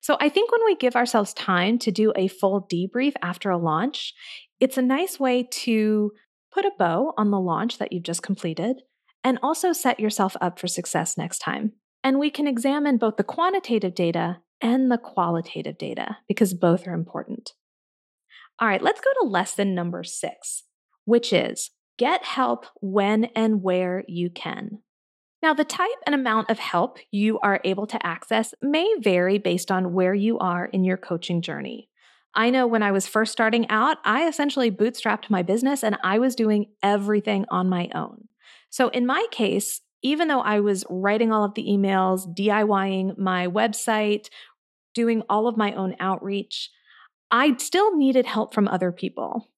So 0.00 0.16
I 0.20 0.28
think 0.28 0.50
when 0.50 0.64
we 0.64 0.74
give 0.74 0.96
ourselves 0.96 1.32
time 1.34 1.78
to 1.80 1.92
do 1.92 2.12
a 2.16 2.28
full 2.28 2.66
debrief 2.70 3.12
after 3.22 3.50
a 3.50 3.58
launch, 3.58 4.14
it's 4.58 4.78
a 4.78 4.82
nice 4.82 5.20
way 5.20 5.46
to 5.50 6.12
put 6.52 6.64
a 6.64 6.72
bow 6.78 7.14
on 7.16 7.30
the 7.30 7.40
launch 7.40 7.78
that 7.78 7.92
you've 7.92 8.02
just 8.02 8.22
completed 8.22 8.82
and 9.24 9.38
also 9.42 9.72
set 9.72 10.00
yourself 10.00 10.36
up 10.40 10.58
for 10.58 10.66
success 10.66 11.16
next 11.16 11.38
time. 11.38 11.72
And 12.02 12.18
we 12.18 12.30
can 12.30 12.48
examine 12.48 12.98
both 12.98 13.16
the 13.16 13.24
quantitative 13.24 13.94
data 13.94 14.38
and 14.60 14.90
the 14.90 14.98
qualitative 14.98 15.78
data 15.78 16.18
because 16.26 16.52
both 16.52 16.86
are 16.86 16.94
important. 16.94 17.52
All 18.58 18.68
right, 18.68 18.82
let's 18.82 19.00
go 19.00 19.10
to 19.20 19.28
lesson 19.28 19.74
number 19.74 20.04
six, 20.04 20.64
which 21.04 21.32
is 21.32 21.70
Get 21.98 22.24
help 22.24 22.66
when 22.80 23.26
and 23.36 23.62
where 23.62 24.02
you 24.08 24.30
can. 24.30 24.78
Now, 25.42 25.54
the 25.54 25.64
type 25.64 25.88
and 26.06 26.14
amount 26.14 26.50
of 26.50 26.58
help 26.58 26.98
you 27.10 27.38
are 27.40 27.60
able 27.64 27.86
to 27.86 28.06
access 28.06 28.54
may 28.62 28.94
vary 29.00 29.38
based 29.38 29.70
on 29.70 29.92
where 29.92 30.14
you 30.14 30.38
are 30.38 30.66
in 30.66 30.84
your 30.84 30.96
coaching 30.96 31.42
journey. 31.42 31.88
I 32.34 32.48
know 32.48 32.66
when 32.66 32.82
I 32.82 32.92
was 32.92 33.06
first 33.06 33.32
starting 33.32 33.68
out, 33.68 33.98
I 34.04 34.26
essentially 34.26 34.70
bootstrapped 34.70 35.28
my 35.28 35.42
business 35.42 35.84
and 35.84 35.98
I 36.02 36.18
was 36.18 36.34
doing 36.34 36.66
everything 36.82 37.44
on 37.50 37.68
my 37.68 37.90
own. 37.94 38.28
So, 38.70 38.88
in 38.88 39.04
my 39.04 39.26
case, 39.30 39.82
even 40.02 40.28
though 40.28 40.40
I 40.40 40.60
was 40.60 40.84
writing 40.88 41.30
all 41.30 41.44
of 41.44 41.54
the 41.54 41.66
emails, 41.66 42.26
DIYing 42.34 43.18
my 43.18 43.46
website, 43.48 44.28
doing 44.94 45.22
all 45.28 45.46
of 45.46 45.56
my 45.56 45.74
own 45.74 45.94
outreach, 46.00 46.70
I 47.32 47.56
still 47.56 47.96
needed 47.96 48.26
help 48.26 48.52
from 48.52 48.68
other 48.68 48.92
people. 48.92 49.48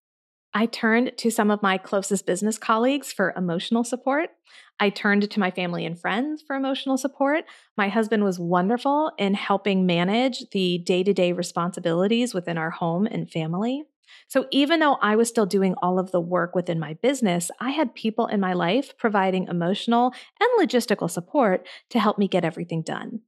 I 0.57 0.67
turned 0.67 1.19
to 1.19 1.31
some 1.33 1.51
of 1.51 1.61
my 1.61 1.77
closest 1.77 2.25
business 2.25 2.57
colleagues 2.57 3.13
for 3.13 3.35
emotional 3.37 3.83
support. 3.83 4.31
I 4.79 4.91
turned 4.91 5.29
to 5.29 5.41
my 5.41 5.51
family 5.51 5.85
and 5.85 6.01
friends 6.01 6.45
for 6.47 6.55
emotional 6.55 6.97
support. 6.97 7.45
My 7.77 7.89
husband 7.89 8.23
was 8.23 8.39
wonderful 8.39 9.11
in 9.19 9.35
helping 9.35 9.85
manage 9.87 10.49
the 10.53 10.79
day 10.79 11.03
to 11.03 11.13
day 11.13 11.33
responsibilities 11.33 12.33
within 12.33 12.57
our 12.57 12.71
home 12.71 13.07
and 13.07 13.29
family. 13.29 13.83
So, 14.29 14.47
even 14.53 14.79
though 14.79 14.95
I 15.03 15.17
was 15.17 15.29
still 15.29 15.47
doing 15.47 15.75
all 15.83 15.99
of 15.99 16.13
the 16.13 16.21
work 16.21 16.55
within 16.55 16.79
my 16.79 16.95
business, 16.95 17.51
I 17.59 17.71
had 17.71 17.97
people 17.97 18.27
in 18.27 18.39
my 18.39 18.53
life 18.53 18.97
providing 18.97 19.49
emotional 19.49 20.15
and 20.41 20.49
logistical 20.61 21.11
support 21.11 21.67
to 21.91 21.99
help 21.99 22.19
me 22.19 22.29
get 22.29 22.45
everything 22.45 22.83
done. 22.83 23.23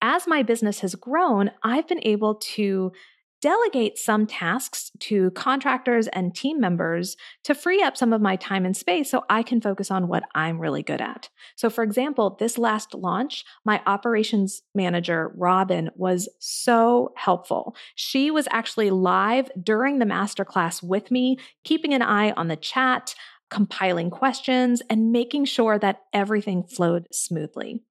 As 0.00 0.26
my 0.26 0.42
business 0.42 0.80
has 0.80 0.94
grown, 0.94 1.50
I've 1.62 1.88
been 1.88 2.00
able 2.02 2.36
to 2.36 2.92
delegate 3.40 3.98
some 3.98 4.26
tasks 4.26 4.90
to 5.00 5.30
contractors 5.32 6.08
and 6.08 6.34
team 6.34 6.60
members 6.60 7.16
to 7.44 7.54
free 7.54 7.82
up 7.82 7.96
some 7.96 8.12
of 8.12 8.20
my 8.20 8.36
time 8.36 8.64
and 8.64 8.76
space 8.76 9.10
so 9.10 9.24
I 9.28 9.42
can 9.42 9.60
focus 9.60 9.90
on 9.90 10.08
what 10.08 10.24
I'm 10.34 10.58
really 10.58 10.82
good 10.82 11.00
at. 11.00 11.28
So, 11.56 11.70
for 11.70 11.84
example, 11.84 12.36
this 12.38 12.58
last 12.58 12.94
launch, 12.94 13.44
my 13.64 13.82
operations 13.86 14.62
manager, 14.74 15.32
Robin, 15.36 15.90
was 15.94 16.28
so 16.38 17.12
helpful. 17.16 17.76
She 17.94 18.30
was 18.30 18.48
actually 18.50 18.90
live 18.90 19.50
during 19.62 19.98
the 19.98 20.06
masterclass 20.06 20.82
with 20.82 21.10
me, 21.10 21.38
keeping 21.64 21.94
an 21.94 22.02
eye 22.02 22.32
on 22.32 22.48
the 22.48 22.56
chat, 22.56 23.14
compiling 23.50 24.10
questions, 24.10 24.82
and 24.90 25.12
making 25.12 25.44
sure 25.44 25.78
that 25.78 26.02
everything 26.12 26.64
flowed 26.64 27.06
smoothly. 27.12 27.82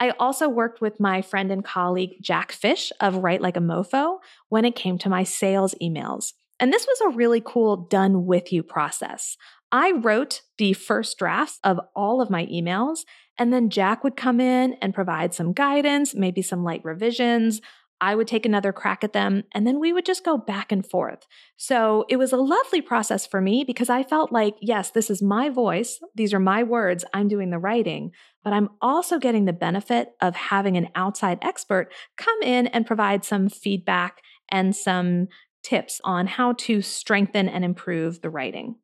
I 0.00 0.10
also 0.18 0.48
worked 0.48 0.80
with 0.80 1.00
my 1.00 1.22
friend 1.22 1.50
and 1.50 1.64
colleague 1.64 2.16
Jack 2.20 2.52
Fish 2.52 2.92
of 3.00 3.16
Write 3.16 3.40
Like 3.40 3.56
a 3.56 3.60
Mofo 3.60 4.18
when 4.48 4.64
it 4.64 4.74
came 4.74 4.98
to 4.98 5.08
my 5.08 5.22
sales 5.22 5.74
emails. 5.80 6.32
And 6.60 6.72
this 6.72 6.86
was 6.86 7.00
a 7.00 7.16
really 7.16 7.42
cool 7.44 7.76
done 7.76 8.26
with 8.26 8.52
you 8.52 8.62
process. 8.62 9.36
I 9.72 9.92
wrote 9.92 10.42
the 10.58 10.72
first 10.72 11.18
drafts 11.18 11.58
of 11.64 11.80
all 11.96 12.20
of 12.20 12.30
my 12.30 12.46
emails, 12.46 13.00
and 13.38 13.52
then 13.52 13.70
Jack 13.70 14.04
would 14.04 14.16
come 14.16 14.40
in 14.40 14.74
and 14.74 14.94
provide 14.94 15.34
some 15.34 15.52
guidance, 15.52 16.14
maybe 16.14 16.42
some 16.42 16.62
light 16.62 16.84
revisions. 16.84 17.60
I 18.00 18.14
would 18.14 18.26
take 18.26 18.44
another 18.44 18.72
crack 18.72 19.04
at 19.04 19.12
them, 19.12 19.44
and 19.52 19.66
then 19.66 19.80
we 19.80 19.92
would 19.92 20.04
just 20.04 20.24
go 20.24 20.36
back 20.36 20.72
and 20.72 20.84
forth. 20.84 21.26
So 21.56 22.04
it 22.08 22.16
was 22.16 22.32
a 22.32 22.36
lovely 22.36 22.80
process 22.80 23.26
for 23.26 23.40
me 23.40 23.64
because 23.66 23.88
I 23.88 24.02
felt 24.02 24.32
like, 24.32 24.56
yes, 24.60 24.90
this 24.90 25.10
is 25.10 25.22
my 25.22 25.48
voice. 25.48 26.00
These 26.14 26.34
are 26.34 26.40
my 26.40 26.62
words. 26.62 27.04
I'm 27.14 27.28
doing 27.28 27.50
the 27.50 27.58
writing, 27.58 28.10
but 28.42 28.52
I'm 28.52 28.70
also 28.82 29.18
getting 29.18 29.44
the 29.44 29.52
benefit 29.52 30.08
of 30.20 30.34
having 30.34 30.76
an 30.76 30.88
outside 30.94 31.38
expert 31.42 31.92
come 32.16 32.42
in 32.42 32.66
and 32.68 32.86
provide 32.86 33.24
some 33.24 33.48
feedback 33.48 34.20
and 34.48 34.76
some 34.76 35.28
tips 35.62 36.00
on 36.04 36.26
how 36.26 36.52
to 36.52 36.82
strengthen 36.82 37.48
and 37.48 37.64
improve 37.64 38.20
the 38.20 38.30
writing. 38.30 38.76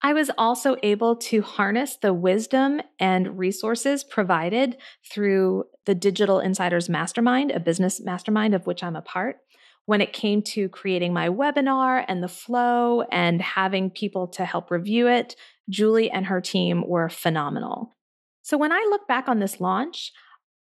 I 0.00 0.12
was 0.12 0.30
also 0.38 0.76
able 0.82 1.16
to 1.16 1.42
harness 1.42 1.96
the 1.96 2.14
wisdom 2.14 2.80
and 3.00 3.36
resources 3.38 4.04
provided 4.04 4.76
through 5.10 5.64
the 5.86 5.94
Digital 5.94 6.38
Insiders 6.38 6.88
Mastermind, 6.88 7.50
a 7.50 7.58
business 7.58 8.00
mastermind 8.00 8.54
of 8.54 8.66
which 8.66 8.84
I'm 8.84 8.94
a 8.94 9.02
part. 9.02 9.38
When 9.86 10.00
it 10.00 10.12
came 10.12 10.42
to 10.42 10.68
creating 10.68 11.12
my 11.12 11.28
webinar 11.28 12.04
and 12.06 12.22
the 12.22 12.28
flow 12.28 13.02
and 13.10 13.42
having 13.42 13.90
people 13.90 14.28
to 14.28 14.44
help 14.44 14.70
review 14.70 15.08
it, 15.08 15.34
Julie 15.68 16.10
and 16.10 16.26
her 16.26 16.40
team 16.40 16.84
were 16.86 17.08
phenomenal. 17.08 17.96
So 18.42 18.56
when 18.56 18.70
I 18.70 18.86
look 18.90 19.08
back 19.08 19.28
on 19.28 19.40
this 19.40 19.60
launch, 19.60 20.12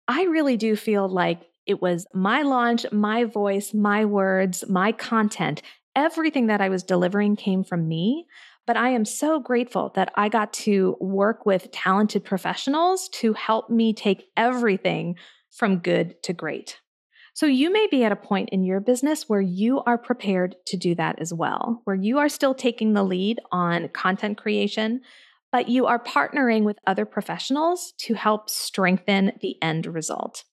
I 0.07 0.25
really 0.25 0.57
do 0.57 0.77
feel 0.77 1.09
like 1.09 1.41
it 1.67 1.81
was 1.81 2.07
my 2.15 2.43
launch, 2.43 2.85
my 2.93 3.25
voice, 3.25 3.75
my 3.75 4.05
words, 4.05 4.65
my 4.69 4.93
content. 4.93 5.63
Everything 5.97 6.47
that 6.49 6.61
I 6.61 6.69
was 6.69 6.83
delivering 6.83 7.37
came 7.37 7.65
from 7.65 7.89
me. 7.89 8.27
But 8.67 8.77
I 8.77 8.91
am 8.91 9.05
so 9.05 9.41
grateful 9.41 9.93
that 9.95 10.13
I 10.15 10.29
got 10.29 10.53
to 10.55 10.97
work 11.01 11.45
with 11.45 11.71
talented 11.71 12.25
professionals 12.25 13.09
to 13.15 13.35
help 13.35 13.69
me 13.69 13.93
take 13.93 14.25
everything 14.37 15.17
from 15.51 15.79
good 15.79 16.23
to 16.23 16.33
great. 16.33 16.81
So 17.35 17.47
you 17.47 17.73
may 17.73 17.89
be 17.91 18.05
at 18.05 18.13
a 18.13 18.17
point 18.17 18.51
in 18.51 18.65
your 18.65 18.81
business 18.81 19.29
where 19.29 19.41
you 19.41 19.81
are 19.81 19.99
prepared 19.99 20.55
to 20.67 20.77
do 20.77 20.95
that 20.95 21.19
as 21.19 21.35
well, 21.35 21.81
where 21.85 21.97
you 21.97 22.19
are 22.19 22.29
still 22.29 22.55
taking 22.55 22.93
the 22.93 23.03
lead 23.03 23.41
on 23.51 23.89
content 23.89 24.39
creation, 24.39 25.01
but 25.51 25.69
you 25.69 25.87
are 25.87 26.03
partnering 26.03 26.63
with 26.63 26.79
other 26.87 27.05
professionals 27.05 27.93
to 27.99 28.15
help 28.15 28.49
strengthen 28.49 29.33
the 29.41 29.57
end 29.61 29.87
result. 29.87 30.45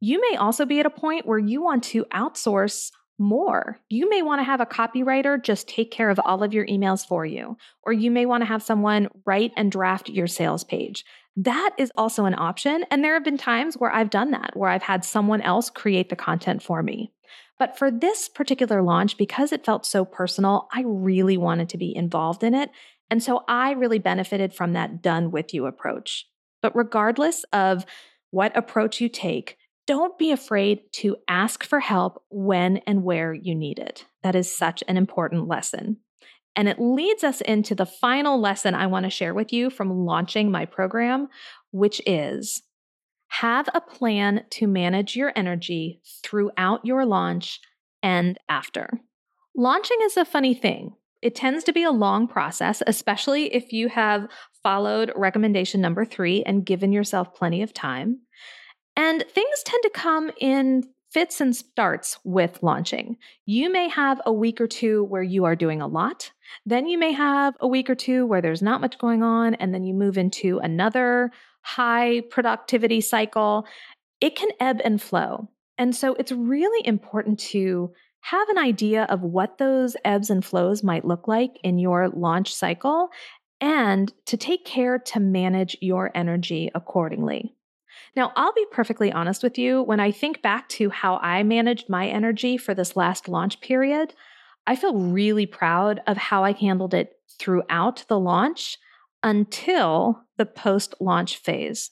You 0.00 0.20
may 0.30 0.36
also 0.36 0.66
be 0.66 0.78
at 0.78 0.86
a 0.86 0.90
point 0.90 1.26
where 1.26 1.38
you 1.38 1.62
want 1.62 1.82
to 1.84 2.04
outsource 2.12 2.90
more. 3.18 3.78
You 3.88 4.08
may 4.08 4.22
want 4.22 4.40
to 4.40 4.44
have 4.44 4.60
a 4.60 4.66
copywriter 4.66 5.42
just 5.42 5.68
take 5.68 5.90
care 5.90 6.10
of 6.10 6.20
all 6.24 6.42
of 6.42 6.52
your 6.52 6.66
emails 6.66 7.06
for 7.06 7.24
you, 7.24 7.56
or 7.82 7.92
you 7.92 8.10
may 8.10 8.26
want 8.26 8.42
to 8.42 8.46
have 8.46 8.62
someone 8.62 9.08
write 9.24 9.52
and 9.56 9.72
draft 9.72 10.08
your 10.08 10.26
sales 10.26 10.64
page. 10.64 11.04
That 11.36 11.74
is 11.78 11.92
also 11.96 12.24
an 12.24 12.34
option. 12.34 12.84
And 12.90 13.04
there 13.04 13.14
have 13.14 13.24
been 13.24 13.38
times 13.38 13.76
where 13.76 13.92
I've 13.92 14.10
done 14.10 14.30
that, 14.30 14.56
where 14.56 14.70
I've 14.70 14.82
had 14.82 15.04
someone 15.04 15.42
else 15.42 15.70
create 15.70 16.08
the 16.08 16.16
content 16.16 16.62
for 16.62 16.82
me. 16.82 17.12
But 17.58 17.78
for 17.78 17.90
this 17.90 18.28
particular 18.28 18.82
launch, 18.82 19.16
because 19.16 19.52
it 19.52 19.64
felt 19.64 19.86
so 19.86 20.04
personal, 20.04 20.68
I 20.72 20.82
really 20.86 21.36
wanted 21.36 21.68
to 21.70 21.78
be 21.78 21.94
involved 21.94 22.42
in 22.42 22.54
it. 22.54 22.70
And 23.10 23.22
so 23.22 23.44
I 23.48 23.72
really 23.72 23.98
benefited 23.98 24.52
from 24.52 24.72
that 24.72 25.02
done 25.02 25.30
with 25.30 25.54
you 25.54 25.66
approach. 25.66 26.26
But 26.60 26.76
regardless 26.76 27.44
of 27.52 27.86
what 28.30 28.56
approach 28.56 29.00
you 29.00 29.08
take, 29.08 29.56
don't 29.86 30.18
be 30.18 30.32
afraid 30.32 30.80
to 30.92 31.16
ask 31.28 31.64
for 31.64 31.80
help 31.80 32.22
when 32.30 32.78
and 32.86 33.04
where 33.04 33.32
you 33.32 33.54
need 33.54 33.78
it. 33.78 34.04
That 34.22 34.34
is 34.34 34.54
such 34.54 34.82
an 34.88 34.96
important 34.96 35.48
lesson. 35.48 35.98
And 36.56 36.68
it 36.68 36.80
leads 36.80 37.22
us 37.22 37.40
into 37.42 37.74
the 37.74 37.86
final 37.86 38.40
lesson 38.40 38.74
I 38.74 38.86
want 38.86 39.04
to 39.04 39.10
share 39.10 39.34
with 39.34 39.52
you 39.52 39.70
from 39.70 40.04
launching 40.06 40.50
my 40.50 40.64
program, 40.64 41.28
which 41.70 42.00
is 42.06 42.62
have 43.28 43.68
a 43.74 43.80
plan 43.80 44.44
to 44.50 44.66
manage 44.66 45.16
your 45.16 45.32
energy 45.36 46.00
throughout 46.22 46.84
your 46.84 47.04
launch 47.04 47.60
and 48.02 48.38
after. 48.48 48.88
Launching 49.54 49.98
is 50.02 50.16
a 50.16 50.24
funny 50.24 50.54
thing. 50.54 50.94
It 51.22 51.34
tends 51.34 51.64
to 51.64 51.72
be 51.72 51.82
a 51.82 51.90
long 51.90 52.28
process, 52.28 52.82
especially 52.86 53.54
if 53.54 53.72
you 53.72 53.88
have 53.88 54.28
followed 54.62 55.12
recommendation 55.16 55.80
number 55.80 56.04
three 56.04 56.42
and 56.44 56.64
given 56.64 56.92
yourself 56.92 57.34
plenty 57.34 57.62
of 57.62 57.72
time. 57.72 58.20
And 58.96 59.24
things 59.28 59.62
tend 59.64 59.82
to 59.82 59.90
come 59.90 60.30
in 60.40 60.84
fits 61.10 61.40
and 61.40 61.54
starts 61.54 62.18
with 62.24 62.58
launching. 62.62 63.16
You 63.46 63.70
may 63.70 63.88
have 63.88 64.20
a 64.26 64.32
week 64.32 64.60
or 64.60 64.66
two 64.66 65.04
where 65.04 65.22
you 65.22 65.44
are 65.44 65.56
doing 65.56 65.80
a 65.80 65.86
lot. 65.86 66.30
Then 66.64 66.86
you 66.86 66.98
may 66.98 67.12
have 67.12 67.54
a 67.60 67.66
week 67.66 67.88
or 67.88 67.94
two 67.94 68.26
where 68.26 68.42
there's 68.42 68.62
not 68.62 68.80
much 68.80 68.98
going 68.98 69.22
on, 69.22 69.54
and 69.54 69.72
then 69.72 69.84
you 69.84 69.94
move 69.94 70.18
into 70.18 70.58
another 70.58 71.30
high 71.62 72.22
productivity 72.30 73.00
cycle. 73.00 73.66
It 74.20 74.36
can 74.36 74.50
ebb 74.60 74.80
and 74.84 75.00
flow. 75.00 75.48
And 75.78 75.94
so 75.94 76.14
it's 76.14 76.32
really 76.32 76.86
important 76.86 77.38
to 77.40 77.92
have 78.20 78.48
an 78.48 78.58
idea 78.58 79.04
of 79.04 79.22
what 79.22 79.58
those 79.58 79.96
ebbs 80.04 80.30
and 80.30 80.44
flows 80.44 80.82
might 80.82 81.04
look 81.04 81.28
like 81.28 81.58
in 81.62 81.78
your 81.78 82.08
launch 82.08 82.54
cycle 82.54 83.08
and 83.60 84.12
to 84.26 84.36
take 84.36 84.64
care 84.64 84.98
to 84.98 85.20
manage 85.20 85.76
your 85.80 86.10
energy 86.14 86.70
accordingly. 86.74 87.55
Now, 88.16 88.32
I'll 88.34 88.54
be 88.54 88.64
perfectly 88.72 89.12
honest 89.12 89.42
with 89.42 89.58
you. 89.58 89.82
When 89.82 90.00
I 90.00 90.10
think 90.10 90.40
back 90.40 90.68
to 90.70 90.88
how 90.88 91.18
I 91.18 91.42
managed 91.42 91.90
my 91.90 92.08
energy 92.08 92.56
for 92.56 92.72
this 92.72 92.96
last 92.96 93.28
launch 93.28 93.60
period, 93.60 94.14
I 94.66 94.74
feel 94.74 94.94
really 94.94 95.44
proud 95.44 96.00
of 96.06 96.16
how 96.16 96.42
I 96.42 96.52
handled 96.52 96.94
it 96.94 97.12
throughout 97.38 98.04
the 98.08 98.18
launch 98.18 98.78
until 99.22 100.22
the 100.38 100.46
post 100.46 100.94
launch 100.98 101.36
phase. 101.36 101.90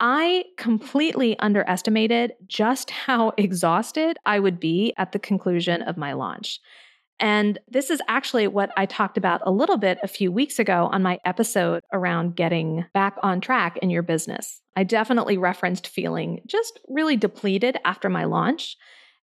I 0.00 0.44
completely 0.56 1.38
underestimated 1.38 2.32
just 2.46 2.90
how 2.90 3.32
exhausted 3.38 4.18
I 4.26 4.40
would 4.40 4.58
be 4.58 4.92
at 4.96 5.12
the 5.12 5.18
conclusion 5.20 5.82
of 5.82 5.96
my 5.96 6.14
launch. 6.14 6.60
And 7.20 7.58
this 7.66 7.90
is 7.90 8.00
actually 8.06 8.46
what 8.46 8.70
I 8.76 8.86
talked 8.86 9.18
about 9.18 9.40
a 9.44 9.50
little 9.50 9.76
bit 9.76 9.98
a 10.02 10.08
few 10.08 10.30
weeks 10.30 10.58
ago 10.58 10.88
on 10.92 11.02
my 11.02 11.18
episode 11.24 11.82
around 11.92 12.36
getting 12.36 12.84
back 12.94 13.16
on 13.22 13.40
track 13.40 13.76
in 13.78 13.90
your 13.90 14.02
business. 14.02 14.60
I 14.76 14.84
definitely 14.84 15.36
referenced 15.36 15.88
feeling 15.88 16.42
just 16.46 16.78
really 16.88 17.16
depleted 17.16 17.76
after 17.84 18.08
my 18.08 18.24
launch. 18.24 18.76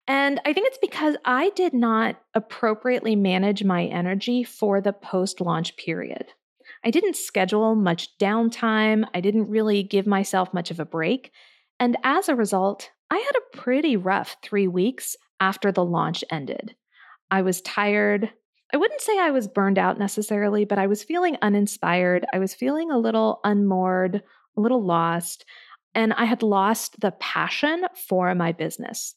And 0.08 0.40
I 0.46 0.54
think 0.54 0.68
it's 0.68 0.80
because 0.82 1.18
I 1.26 1.50
did 1.52 1.74
not 1.74 2.20
appropriately 2.34 3.16
manage 3.16 3.64
my 3.64 3.86
energy 3.86 4.44
for 4.44 4.80
the 4.80 4.94
post 4.94 5.42
launch 5.42 5.76
period. 5.76 6.28
I 6.84 6.92
didn't 6.92 7.18
schedule 7.18 7.76
much 7.76 8.18
downtime, 8.18 9.04
I 9.14 9.20
didn't 9.20 9.50
really 9.50 9.84
give 9.84 10.08
myself 10.08 10.54
much 10.54 10.72
of 10.72 10.80
a 10.80 10.86
break. 10.86 11.32
And 11.80 11.98
as 12.04 12.30
a 12.30 12.36
result, 12.36 12.90
I 13.10 13.18
had 13.18 13.36
a 13.36 13.58
pretty 13.58 13.98
rough 13.98 14.38
three 14.42 14.68
weeks 14.68 15.16
after 15.40 15.72
the 15.72 15.84
launch 15.84 16.24
ended. 16.32 16.76
I 17.32 17.42
was 17.42 17.62
tired. 17.62 18.30
I 18.74 18.78
wouldn't 18.78 19.02
say 19.02 19.18
I 19.18 19.32
was 19.32 19.48
burned 19.48 19.80
out 19.80 19.98
necessarily, 19.98 20.66
but 20.66 20.78
I 20.78 20.88
was 20.88 21.04
feeling 21.04 21.38
uninspired. 21.42 22.26
I 22.34 22.40
was 22.40 22.54
feeling 22.54 22.92
a 22.92 23.00
little 23.00 23.40
unmoored, 23.44 24.22
a 24.58 24.62
little 24.62 24.86
lost, 24.86 25.46
and 25.96 26.14
I 26.14 26.26
had 26.26 26.44
lost 26.44 27.00
the 27.00 27.12
passion 27.12 27.86
for 28.08 28.34
my 28.36 28.52
business. 28.52 29.16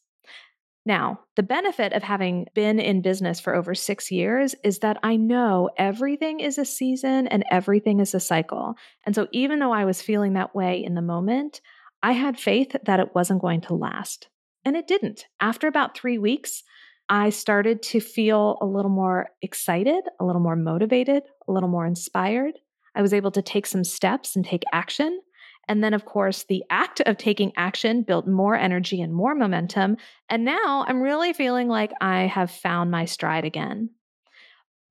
Now, 0.85 1.21
the 1.35 1.43
benefit 1.43 1.93
of 1.93 2.03
having 2.03 2.45
been 2.53 2.79
in 2.79 3.01
business 3.01 3.39
for 3.39 3.55
over 3.55 3.73
six 3.73 4.11
years 4.11 4.53
is 4.63 4.79
that 4.79 4.97
I 5.01 5.15
know 5.15 5.69
everything 5.77 6.39
is 6.39 6.57
a 6.57 6.65
season 6.65 7.27
and 7.27 7.43
everything 7.49 7.99
is 7.99 8.13
a 8.13 8.19
cycle. 8.19 8.75
And 9.03 9.15
so, 9.15 9.27
even 9.31 9.59
though 9.59 9.73
I 9.73 9.85
was 9.85 10.01
feeling 10.01 10.33
that 10.33 10.53
way 10.53 10.83
in 10.83 10.93
the 10.93 11.01
moment, 11.01 11.59
I 12.03 12.11
had 12.11 12.39
faith 12.39 12.75
that 12.85 12.99
it 12.99 13.15
wasn't 13.15 13.41
going 13.41 13.61
to 13.61 13.73
last. 13.73 14.29
And 14.63 14.75
it 14.75 14.87
didn't. 14.87 15.25
After 15.39 15.67
about 15.67 15.97
three 15.97 16.19
weeks, 16.19 16.63
I 17.09 17.29
started 17.29 17.81
to 17.83 17.99
feel 17.99 18.57
a 18.61 18.65
little 18.65 18.89
more 18.89 19.29
excited, 19.41 20.03
a 20.19 20.25
little 20.25 20.41
more 20.41 20.55
motivated, 20.55 21.23
a 21.47 21.51
little 21.51 21.69
more 21.69 21.85
inspired. 21.85 22.53
I 22.95 23.01
was 23.01 23.13
able 23.13 23.31
to 23.31 23.41
take 23.41 23.67
some 23.67 23.83
steps 23.83 24.35
and 24.35 24.45
take 24.45 24.63
action. 24.73 25.21
And 25.67 25.83
then, 25.83 25.93
of 25.93 26.05
course, 26.05 26.43
the 26.43 26.63
act 26.69 27.01
of 27.01 27.17
taking 27.17 27.51
action 27.57 28.03
built 28.03 28.27
more 28.27 28.55
energy 28.55 29.01
and 29.01 29.13
more 29.13 29.35
momentum. 29.35 29.97
And 30.29 30.45
now 30.45 30.85
I'm 30.87 31.01
really 31.01 31.33
feeling 31.33 31.67
like 31.67 31.91
I 32.01 32.21
have 32.23 32.51
found 32.51 32.91
my 32.91 33.05
stride 33.05 33.45
again. 33.45 33.89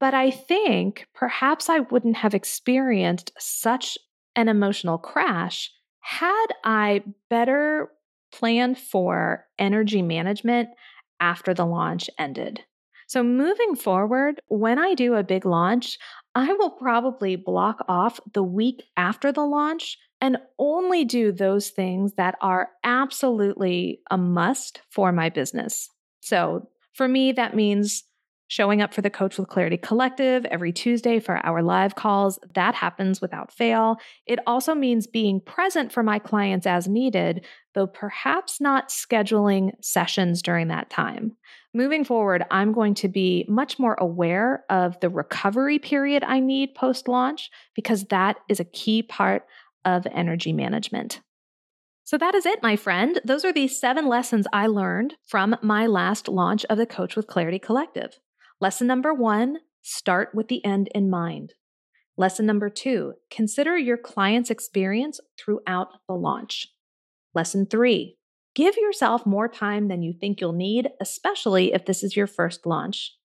But 0.00 0.14
I 0.14 0.30
think 0.30 1.06
perhaps 1.14 1.68
I 1.68 1.80
wouldn't 1.80 2.16
have 2.16 2.34
experienced 2.34 3.32
such 3.38 3.96
an 4.36 4.48
emotional 4.48 4.98
crash 4.98 5.70
had 6.00 6.46
I 6.64 7.02
better 7.30 7.90
planned 8.32 8.78
for 8.78 9.46
energy 9.58 10.02
management 10.02 10.68
after 11.20 11.54
the 11.54 11.66
launch 11.66 12.08
ended. 12.18 12.60
So, 13.06 13.22
moving 13.22 13.76
forward, 13.76 14.40
when 14.48 14.78
I 14.78 14.94
do 14.94 15.14
a 15.14 15.22
big 15.22 15.44
launch, 15.44 15.98
I 16.34 16.52
will 16.54 16.70
probably 16.70 17.36
block 17.36 17.84
off 17.88 18.18
the 18.32 18.42
week 18.42 18.82
after 18.96 19.30
the 19.30 19.44
launch 19.44 19.98
and 20.20 20.38
only 20.58 21.04
do 21.04 21.32
those 21.32 21.68
things 21.68 22.14
that 22.14 22.34
are 22.40 22.70
absolutely 22.82 24.00
a 24.10 24.16
must 24.16 24.80
for 24.90 25.12
my 25.12 25.28
business. 25.28 25.90
So, 26.22 26.68
for 26.94 27.06
me, 27.08 27.32
that 27.32 27.54
means 27.54 28.04
showing 28.48 28.80
up 28.80 28.94
for 28.94 29.02
the 29.02 29.10
Coach 29.10 29.38
with 29.38 29.48
Clarity 29.48 29.76
Collective 29.76 30.44
every 30.46 30.72
Tuesday 30.72 31.18
for 31.18 31.44
our 31.44 31.62
live 31.62 31.94
calls. 31.94 32.38
That 32.54 32.74
happens 32.74 33.20
without 33.20 33.52
fail. 33.52 33.96
It 34.26 34.38
also 34.46 34.74
means 34.74 35.06
being 35.06 35.40
present 35.40 35.92
for 35.92 36.02
my 36.02 36.18
clients 36.18 36.66
as 36.66 36.86
needed, 36.86 37.44
though 37.74 37.86
perhaps 37.86 38.60
not 38.60 38.88
scheduling 38.88 39.72
sessions 39.82 40.42
during 40.42 40.68
that 40.68 40.90
time. 40.90 41.36
Moving 41.72 42.04
forward, 42.04 42.44
I'm 42.50 42.72
going 42.72 42.94
to 42.94 43.08
be 43.08 43.44
much 43.48 43.78
more 43.78 43.94
aware 43.94 44.64
of 44.70 44.98
the 45.00 45.10
recovery 45.10 45.78
period 45.78 46.22
I 46.22 46.40
need 46.40 46.74
post 46.74 47.08
launch 47.08 47.50
because 47.74 48.04
that 48.04 48.36
is 48.48 48.60
a 48.60 48.64
key 48.64 49.02
part 49.02 49.44
of 49.84 50.06
energy 50.12 50.52
management. 50.52 51.20
So 52.04 52.18
that 52.18 52.34
is 52.34 52.46
it, 52.46 52.62
my 52.62 52.76
friend. 52.76 53.20
Those 53.24 53.44
are 53.44 53.52
the 53.52 53.66
seven 53.66 54.06
lessons 54.06 54.46
I 54.52 54.66
learned 54.66 55.14
from 55.26 55.56
my 55.62 55.86
last 55.86 56.28
launch 56.28 56.64
of 56.66 56.78
the 56.78 56.86
Coach 56.86 57.16
with 57.16 57.26
Clarity 57.26 57.58
Collective. 57.58 58.20
Lesson 58.60 58.86
number 58.86 59.12
one 59.12 59.58
start 59.82 60.34
with 60.34 60.48
the 60.48 60.64
end 60.64 60.88
in 60.94 61.10
mind. 61.10 61.54
Lesson 62.16 62.46
number 62.46 62.70
two 62.70 63.14
consider 63.30 63.76
your 63.76 63.96
client's 63.96 64.50
experience 64.50 65.18
throughout 65.38 65.88
the 66.06 66.14
launch. 66.14 66.68
Lesson 67.34 67.66
three 67.66 68.16
Give 68.54 68.76
yourself 68.76 69.26
more 69.26 69.48
time 69.48 69.88
than 69.88 70.02
you 70.02 70.12
think 70.12 70.40
you'll 70.40 70.52
need, 70.52 70.88
especially 71.00 71.72
if 71.72 71.86
this 71.86 72.04
is 72.04 72.16
your 72.16 72.28
first 72.28 72.66
launch. 72.66 73.16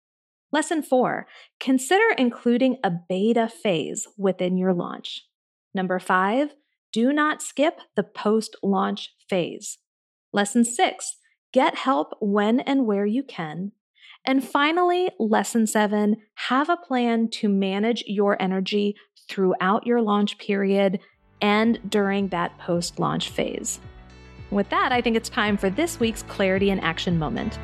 Lesson 0.51 0.81
four, 0.81 1.27
consider 1.59 2.15
including 2.17 2.77
a 2.83 2.91
beta 3.07 3.47
phase 3.47 4.07
within 4.17 4.57
your 4.57 4.73
launch. 4.73 5.27
Number 5.75 5.99
five, 5.99 6.55
do 6.91 7.13
not 7.13 7.43
skip 7.43 7.79
the 7.95 8.01
post 8.01 8.55
launch 8.63 9.13
phase. 9.29 9.77
Lesson 10.33 10.65
six, 10.65 11.17
get 11.53 11.75
help 11.75 12.15
when 12.19 12.59
and 12.61 12.87
where 12.87 13.05
you 13.05 13.21
can. 13.21 13.71
And 14.25 14.43
finally, 14.43 15.11
lesson 15.19 15.67
seven, 15.67 16.17
have 16.33 16.69
a 16.69 16.77
plan 16.77 17.29
to 17.33 17.47
manage 17.47 18.03
your 18.07 18.41
energy 18.41 18.95
throughout 19.29 19.85
your 19.85 20.01
launch 20.01 20.39
period 20.39 20.99
and 21.39 21.79
during 21.87 22.29
that 22.29 22.57
post 22.57 22.99
launch 22.99 23.29
phase. 23.29 23.79
With 24.51 24.69
that, 24.69 24.91
I 24.91 25.01
think 25.01 25.15
it's 25.15 25.29
time 25.29 25.57
for 25.57 25.69
this 25.69 25.99
week's 25.99 26.23
Clarity 26.23 26.71
in 26.71 26.79
Action 26.79 27.19
moment. 27.19 27.59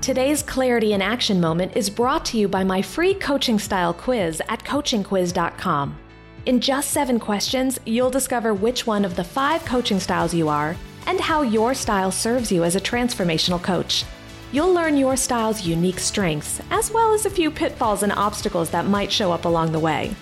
Today's 0.00 0.42
Clarity 0.42 0.92
in 0.92 1.02
Action 1.02 1.40
moment 1.40 1.76
is 1.76 1.90
brought 1.90 2.24
to 2.26 2.38
you 2.38 2.46
by 2.46 2.62
my 2.62 2.80
free 2.80 3.12
coaching 3.12 3.58
style 3.58 3.92
quiz 3.92 4.40
at 4.48 4.62
coachingquiz.com. 4.62 5.98
In 6.46 6.60
just 6.60 6.92
seven 6.92 7.18
questions, 7.18 7.80
you'll 7.84 8.08
discover 8.08 8.54
which 8.54 8.86
one 8.86 9.04
of 9.04 9.16
the 9.16 9.24
five 9.24 9.64
coaching 9.64 9.98
styles 9.98 10.32
you 10.32 10.48
are 10.48 10.76
and 11.06 11.20
how 11.20 11.42
your 11.42 11.74
style 11.74 12.12
serves 12.12 12.52
you 12.52 12.62
as 12.62 12.76
a 12.76 12.80
transformational 12.80 13.62
coach. 13.62 14.04
You'll 14.52 14.72
learn 14.72 14.96
your 14.96 15.16
style's 15.16 15.66
unique 15.66 15.98
strengths, 15.98 16.60
as 16.70 16.92
well 16.92 17.12
as 17.12 17.26
a 17.26 17.30
few 17.30 17.50
pitfalls 17.50 18.04
and 18.04 18.12
obstacles 18.12 18.70
that 18.70 18.86
might 18.86 19.10
show 19.10 19.32
up 19.32 19.44
along 19.44 19.72
the 19.72 19.80
way. 19.80 20.14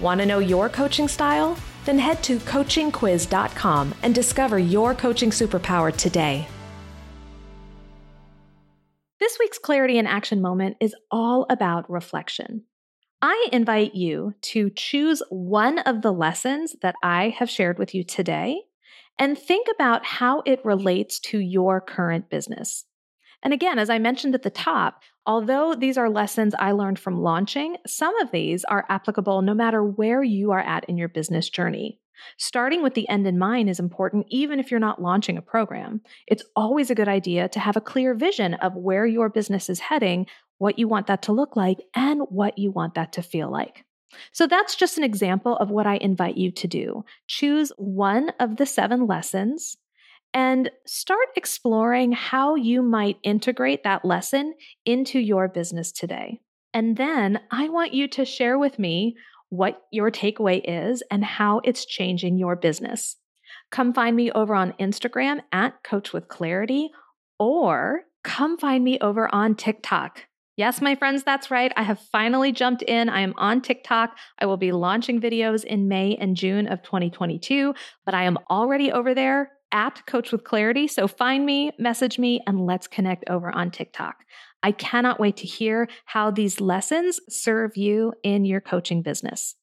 Want 0.00 0.20
to 0.20 0.26
know 0.26 0.38
your 0.38 0.68
coaching 0.68 1.08
style? 1.08 1.58
Then 1.84 1.98
head 1.98 2.22
to 2.24 2.38
coachingquiz.com 2.38 3.94
and 4.02 4.14
discover 4.14 4.58
your 4.58 4.94
coaching 4.94 5.30
superpower 5.30 5.94
today. 5.94 6.46
This 9.20 9.38
week's 9.38 9.58
Clarity 9.58 9.98
in 9.98 10.06
Action 10.06 10.42
moment 10.42 10.76
is 10.80 10.94
all 11.10 11.46
about 11.48 11.90
reflection. 11.90 12.64
I 13.22 13.48
invite 13.52 13.94
you 13.94 14.34
to 14.42 14.68
choose 14.68 15.22
one 15.30 15.78
of 15.78 16.02
the 16.02 16.12
lessons 16.12 16.76
that 16.82 16.94
I 17.02 17.30
have 17.38 17.48
shared 17.48 17.78
with 17.78 17.94
you 17.94 18.04
today 18.04 18.60
and 19.18 19.38
think 19.38 19.68
about 19.74 20.04
how 20.04 20.42
it 20.44 20.64
relates 20.64 21.20
to 21.20 21.38
your 21.38 21.80
current 21.80 22.28
business. 22.28 22.84
And 23.42 23.54
again, 23.54 23.78
as 23.78 23.88
I 23.88 23.98
mentioned 23.98 24.34
at 24.34 24.42
the 24.42 24.50
top, 24.50 25.00
although 25.26 25.74
these 25.74 25.98
are 25.98 26.10
lessons 26.10 26.54
I 26.58 26.72
learned 26.72 26.98
from 26.98 27.22
launching, 27.22 27.76
some 27.86 28.18
of 28.20 28.30
these 28.30 28.64
are 28.64 28.86
applicable 28.88 29.42
no 29.42 29.54
matter 29.54 29.82
where 29.82 30.22
you 30.22 30.52
are 30.52 30.60
at 30.60 30.84
in 30.84 30.96
your 30.96 31.08
business 31.08 31.48
journey. 31.48 31.98
Starting 32.36 32.82
with 32.82 32.94
the 32.94 33.08
end 33.08 33.26
in 33.26 33.38
mind 33.38 33.68
is 33.68 33.80
important 33.80 34.26
even 34.28 34.60
if 34.60 34.70
you're 34.70 34.80
not 34.80 35.02
launching 35.02 35.36
a 35.36 35.42
program. 35.42 36.00
It's 36.26 36.44
always 36.54 36.90
a 36.90 36.94
good 36.94 37.08
idea 37.08 37.48
to 37.48 37.60
have 37.60 37.76
a 37.76 37.80
clear 37.80 38.14
vision 38.14 38.54
of 38.54 38.74
where 38.74 39.06
your 39.06 39.28
business 39.28 39.68
is 39.68 39.80
heading, 39.80 40.26
what 40.58 40.78
you 40.78 40.88
want 40.88 41.06
that 41.08 41.22
to 41.22 41.32
look 41.32 41.56
like, 41.56 41.78
and 41.94 42.22
what 42.28 42.58
you 42.58 42.70
want 42.70 42.94
that 42.94 43.12
to 43.14 43.22
feel 43.22 43.50
like. 43.50 43.84
So 44.32 44.46
that's 44.46 44.76
just 44.76 44.96
an 44.96 45.04
example 45.04 45.56
of 45.56 45.70
what 45.70 45.86
I 45.86 45.96
invite 45.96 46.36
you 46.36 46.52
to 46.52 46.68
do. 46.68 47.04
Choose 47.26 47.72
one 47.76 48.30
of 48.38 48.56
the 48.56 48.66
seven 48.66 49.06
lessons 49.06 49.76
and 50.34 50.68
start 50.84 51.28
exploring 51.36 52.12
how 52.12 52.56
you 52.56 52.82
might 52.82 53.18
integrate 53.22 53.84
that 53.84 54.04
lesson 54.04 54.52
into 54.84 55.20
your 55.20 55.48
business 55.48 55.92
today. 55.92 56.40
And 56.74 56.96
then 56.96 57.40
I 57.52 57.68
want 57.68 57.94
you 57.94 58.08
to 58.08 58.24
share 58.24 58.58
with 58.58 58.80
me 58.80 59.16
what 59.48 59.82
your 59.92 60.10
takeaway 60.10 60.60
is 60.64 61.02
and 61.10 61.24
how 61.24 61.60
it's 61.62 61.86
changing 61.86 62.36
your 62.36 62.56
business. 62.56 63.16
Come 63.70 63.94
find 63.94 64.16
me 64.16 64.32
over 64.32 64.54
on 64.54 64.74
Instagram 64.80 65.40
at 65.52 65.84
Coach 65.84 66.12
with 66.12 66.26
Clarity 66.28 66.90
or 67.38 68.02
come 68.24 68.58
find 68.58 68.82
me 68.82 68.98
over 69.00 69.32
on 69.32 69.54
TikTok. 69.54 70.22
Yes, 70.56 70.80
my 70.80 70.94
friends, 70.94 71.24
that's 71.24 71.50
right. 71.50 71.72
I 71.76 71.82
have 71.82 72.00
finally 72.12 72.52
jumped 72.52 72.82
in. 72.82 73.08
I 73.08 73.20
am 73.20 73.34
on 73.36 73.60
TikTok. 73.60 74.16
I 74.38 74.46
will 74.46 74.56
be 74.56 74.70
launching 74.70 75.20
videos 75.20 75.64
in 75.64 75.88
May 75.88 76.16
and 76.16 76.36
June 76.36 76.68
of 76.68 76.82
2022, 76.82 77.74
but 78.04 78.14
I 78.14 78.24
am 78.24 78.38
already 78.50 78.92
over 78.92 79.14
there 79.14 79.50
at 79.74 80.06
Coach 80.06 80.32
with 80.32 80.44
Clarity. 80.44 80.86
So 80.86 81.06
find 81.06 81.44
me, 81.44 81.72
message 81.78 82.18
me, 82.18 82.40
and 82.46 82.64
let's 82.64 82.86
connect 82.86 83.28
over 83.28 83.54
on 83.54 83.70
TikTok. 83.70 84.24
I 84.62 84.72
cannot 84.72 85.20
wait 85.20 85.36
to 85.38 85.46
hear 85.46 85.88
how 86.06 86.30
these 86.30 86.60
lessons 86.60 87.20
serve 87.28 87.76
you 87.76 88.14
in 88.22 88.46
your 88.46 88.62
coaching 88.62 89.02
business. 89.02 89.56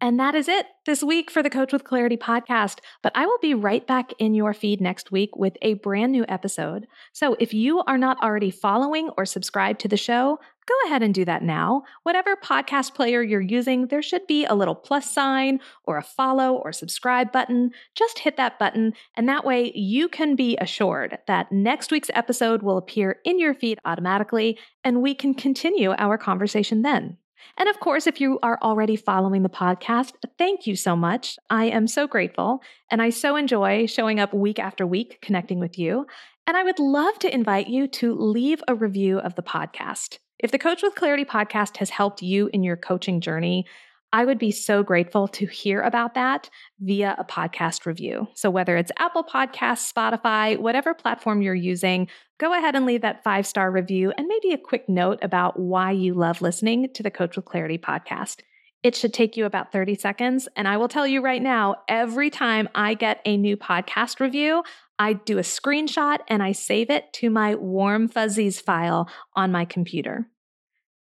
And 0.00 0.20
that 0.20 0.36
is 0.36 0.46
it 0.46 0.66
this 0.86 1.02
week 1.02 1.28
for 1.28 1.42
the 1.42 1.50
Coach 1.50 1.72
with 1.72 1.82
Clarity 1.82 2.16
podcast. 2.16 2.78
But 3.02 3.12
I 3.16 3.26
will 3.26 3.38
be 3.42 3.52
right 3.52 3.84
back 3.84 4.12
in 4.20 4.32
your 4.32 4.54
feed 4.54 4.80
next 4.80 5.10
week 5.10 5.30
with 5.34 5.54
a 5.60 5.74
brand 5.74 6.12
new 6.12 6.24
episode. 6.28 6.86
So 7.12 7.36
if 7.40 7.52
you 7.52 7.80
are 7.80 7.98
not 7.98 8.22
already 8.22 8.52
following 8.52 9.10
or 9.18 9.26
subscribed 9.26 9.80
to 9.80 9.88
the 9.88 9.96
show, 9.96 10.38
go 10.68 10.74
ahead 10.86 11.02
and 11.02 11.14
do 11.14 11.24
that 11.24 11.42
now. 11.42 11.82
Whatever 12.02 12.36
podcast 12.36 12.94
player 12.94 13.22
you're 13.22 13.40
using, 13.40 13.86
there 13.86 14.02
should 14.02 14.26
be 14.26 14.44
a 14.44 14.54
little 14.54 14.74
plus 14.74 15.10
sign 15.10 15.60
or 15.84 15.96
a 15.96 16.02
follow 16.02 16.54
or 16.54 16.72
subscribe 16.72 17.32
button. 17.32 17.70
Just 17.94 18.18
hit 18.18 18.36
that 18.36 18.58
button, 18.58 18.92
and 19.16 19.28
that 19.28 19.46
way 19.46 19.72
you 19.74 20.08
can 20.08 20.36
be 20.36 20.58
assured 20.58 21.18
that 21.26 21.50
next 21.50 21.90
week's 21.90 22.10
episode 22.12 22.62
will 22.62 22.76
appear 22.76 23.16
in 23.24 23.38
your 23.38 23.54
feed 23.54 23.78
automatically, 23.84 24.58
and 24.84 25.00
we 25.00 25.14
can 25.14 25.32
continue 25.32 25.94
our 25.96 26.18
conversation 26.18 26.82
then. 26.82 27.16
And 27.56 27.68
of 27.68 27.80
course, 27.80 28.06
if 28.06 28.20
you 28.20 28.38
are 28.42 28.58
already 28.62 28.96
following 28.96 29.42
the 29.42 29.48
podcast, 29.48 30.12
thank 30.36 30.66
you 30.66 30.76
so 30.76 30.94
much. 30.94 31.38
I 31.48 31.64
am 31.66 31.86
so 31.86 32.06
grateful, 32.06 32.60
and 32.90 33.00
I 33.00 33.10
so 33.10 33.36
enjoy 33.36 33.86
showing 33.86 34.20
up 34.20 34.34
week 34.34 34.58
after 34.58 34.86
week 34.86 35.18
connecting 35.22 35.58
with 35.60 35.78
you. 35.78 36.06
And 36.46 36.56
I 36.56 36.64
would 36.64 36.78
love 36.78 37.18
to 37.20 37.34
invite 37.34 37.68
you 37.68 37.88
to 37.88 38.14
leave 38.14 38.62
a 38.68 38.74
review 38.74 39.18
of 39.18 39.34
the 39.34 39.42
podcast. 39.42 40.18
If 40.38 40.52
the 40.52 40.58
Coach 40.58 40.84
with 40.84 40.94
Clarity 40.94 41.24
podcast 41.24 41.78
has 41.78 41.90
helped 41.90 42.22
you 42.22 42.48
in 42.52 42.62
your 42.62 42.76
coaching 42.76 43.20
journey, 43.20 43.66
I 44.12 44.24
would 44.24 44.38
be 44.38 44.52
so 44.52 44.84
grateful 44.84 45.26
to 45.28 45.46
hear 45.46 45.82
about 45.82 46.14
that 46.14 46.48
via 46.78 47.16
a 47.18 47.24
podcast 47.24 47.86
review. 47.86 48.28
So, 48.34 48.48
whether 48.48 48.76
it's 48.76 48.92
Apple 48.98 49.24
Podcasts, 49.24 49.92
Spotify, 49.92 50.56
whatever 50.56 50.94
platform 50.94 51.42
you're 51.42 51.56
using, 51.56 52.06
go 52.38 52.56
ahead 52.56 52.76
and 52.76 52.86
leave 52.86 53.02
that 53.02 53.24
five 53.24 53.48
star 53.48 53.68
review 53.70 54.12
and 54.16 54.28
maybe 54.28 54.54
a 54.54 54.58
quick 54.58 54.88
note 54.88 55.18
about 55.22 55.58
why 55.58 55.90
you 55.90 56.14
love 56.14 56.40
listening 56.40 56.88
to 56.94 57.02
the 57.02 57.10
Coach 57.10 57.34
with 57.34 57.44
Clarity 57.44 57.76
podcast. 57.76 58.42
It 58.82 58.94
should 58.94 59.12
take 59.12 59.36
you 59.36 59.44
about 59.44 59.72
30 59.72 59.96
seconds. 59.96 60.48
And 60.56 60.68
I 60.68 60.76
will 60.76 60.88
tell 60.88 61.06
you 61.06 61.20
right 61.20 61.42
now, 61.42 61.76
every 61.88 62.30
time 62.30 62.68
I 62.74 62.94
get 62.94 63.20
a 63.24 63.36
new 63.36 63.56
podcast 63.56 64.20
review, 64.20 64.62
I 64.98 65.14
do 65.14 65.38
a 65.38 65.42
screenshot 65.42 66.18
and 66.28 66.42
I 66.42 66.52
save 66.52 66.90
it 66.90 67.12
to 67.14 67.30
my 67.30 67.54
warm 67.54 68.08
fuzzies 68.08 68.60
file 68.60 69.08
on 69.34 69.52
my 69.52 69.64
computer. 69.64 70.28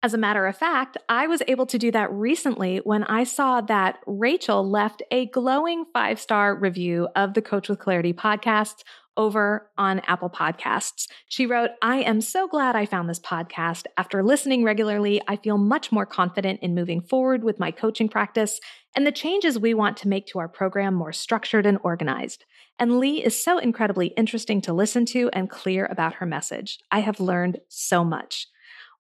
As 0.05 0.15
a 0.15 0.19
matter 0.19 0.49
of 0.49 0.57
fact, 0.57 0.97
I 1.09 1.29
was 1.29 1.43
able 1.47 1.67
to 1.67 1.79
do 1.79 1.93
that 1.93 2.13
recently 2.13 2.79
when 2.79 3.05
I 3.05 3.23
saw 3.23 3.61
that 3.61 4.01
Rachel 4.05 4.69
left 4.69 5.01
a 5.13 5.27
glowing 5.27 5.85
five 5.93 6.19
star 6.19 6.57
review 6.57 7.07
of 7.15 7.35
the 7.35 7.43
Coach 7.43 7.69
with 7.69 7.79
Clarity 7.79 8.13
podcast 8.13 8.83
over 9.17 9.71
on 9.79 10.01
Apple 10.01 10.31
Podcasts. 10.31 11.07
She 11.29 11.47
wrote, 11.47 11.71
I 11.83 11.99
am 11.99 12.21
so 12.21 12.49
glad 12.49 12.75
I 12.75 12.85
found 12.85 13.09
this 13.09 13.21
podcast. 13.21 13.85
After 13.97 14.25
listening 14.25 14.65
regularly, 14.65 15.21
I 15.29 15.37
feel 15.37 15.59
much 15.59 15.93
more 15.93 16.07
confident 16.07 16.61
in 16.63 16.75
moving 16.75 17.01
forward 17.01 17.45
with 17.45 17.61
my 17.61 17.71
coaching 17.71 18.09
practice 18.09 18.59
and 18.97 19.07
the 19.07 19.13
changes 19.13 19.57
we 19.57 19.73
want 19.73 19.97
to 19.99 20.09
make 20.09 20.27
to 20.29 20.41
our 20.41 20.49
program 20.49 20.95
more 20.95 21.13
structured 21.13 21.65
and 21.65 21.79
organized. 21.85 22.45
And 22.77 22.99
Lee 22.99 23.23
is 23.23 23.41
so 23.43 23.59
incredibly 23.59 24.09
interesting 24.09 24.61
to 24.63 24.73
listen 24.73 25.05
to 25.07 25.31
and 25.33 25.49
clear 25.49 25.87
about 25.87 26.15
her 26.15 26.27
message. 26.27 26.81
I 26.91 27.01
have 27.01 27.21
learned 27.21 27.61
so 27.69 28.03
much. 28.03 28.49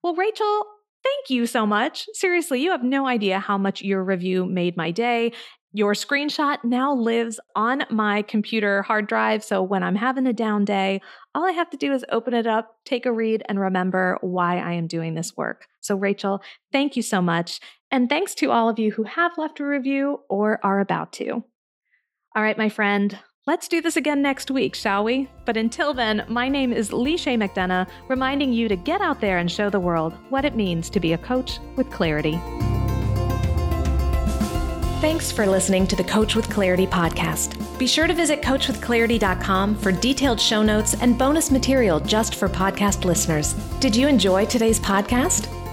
Well, 0.03 0.15
Rachel, 0.15 0.67
thank 1.03 1.31
you 1.31 1.47
so 1.47 1.67
much. 1.67 2.07
Seriously, 2.15 2.63
you 2.63 2.71
have 2.71 2.83
no 2.83 3.07
idea 3.07 3.39
how 3.39 3.59
much 3.59 3.83
your 3.83 4.03
review 4.03 4.45
made 4.47 4.77
my 4.77 4.91
day. 4.91 5.33
Your 5.75 5.95
screenshot 5.95 6.59
now 6.65 6.95
lives 6.95 7.41
on 7.57 7.85
my 7.91 8.23
computer 8.23 8.83
hard 8.83 9.07
drive. 9.07 9.43
So 9.43 9.63
when 9.63 9.83
I'm 9.83 9.97
having 9.97 10.27
a 10.27 10.33
down 10.33 10.67
day, 10.67 11.01
all 11.35 11.47
I 11.47 11.53
have 11.53 11.71
to 11.71 11.79
do 11.79 11.93
is 11.93 12.05
open 12.11 12.35
it 12.35 12.47
up, 12.47 12.77
take 12.85 13.07
a 13.07 13.13
read, 13.13 13.43
and 13.49 13.59
remember 13.59 14.19
why 14.21 14.59
I 14.59 14.73
am 14.73 14.87
doing 14.87 15.15
this 15.15 15.35
work. 15.35 15.67
So, 15.81 15.97
Rachel, 15.97 16.43
thank 16.73 16.95
you 16.95 17.03
so 17.03 17.23
much. 17.23 17.59
And 17.91 18.09
thanks 18.09 18.35
to 18.37 18.51
all 18.51 18.69
of 18.69 18.79
you 18.79 18.93
who 18.93 19.05
have 19.05 19.39
left 19.39 19.61
a 19.61 19.65
review 19.65 20.21
or 20.29 20.61
are 20.63 20.81
about 20.81 21.13
to. 21.15 21.43
All 22.35 22.43
right, 22.43 22.59
my 22.59 22.69
friend, 22.69 23.19
Let's 23.45 23.67
do 23.67 23.81
this 23.81 23.97
again 23.97 24.23
next 24.23 24.53
week, 24.53 24.73
shall 24.77 25.03
we? 25.03 25.29
But 25.47 25.57
until 25.57 25.93
then, 25.93 26.25
my 26.29 26.49
name 26.49 26.73
is 26.73 26.93
Leah 26.93 27.17
McDonough, 27.17 27.89
reminding 28.07 28.53
you 28.53 28.69
to 28.69 28.77
get 28.77 29.01
out 29.01 29.21
there 29.21 29.39
and 29.39 29.51
show 29.51 29.69
the 29.69 29.81
world 29.81 30.13
what 30.29 30.45
it 30.45 30.55
means 30.55 30.89
to 30.91 31.01
be 31.01 31.13
a 31.13 31.19
coach 31.19 31.59
with 31.75 31.91
clarity. 31.91 32.39
Thanks 35.01 35.33
for 35.33 35.45
listening 35.45 35.89
to 35.89 35.97
the 35.97 36.05
Coach 36.05 36.37
with 36.37 36.49
Clarity 36.49 36.87
podcast. 36.87 37.59
Be 37.81 37.89
sure 37.89 38.07
to 38.07 38.15
visit 38.15 38.43
coachwithclarity.com 38.43 39.75
for 39.75 39.91
detailed 39.91 40.41
show 40.41 40.63
notes 40.63 40.95
and 40.95 41.19
bonus 41.19 41.51
material 41.51 41.99
just 41.99 42.37
for 42.37 42.49
podcast 42.49 43.05
listeners. 43.05 43.55
Did 43.81 43.97
you 43.97 44.07
enjoy 44.07 44.47
today's 44.47 44.79
podcast? 44.79 45.49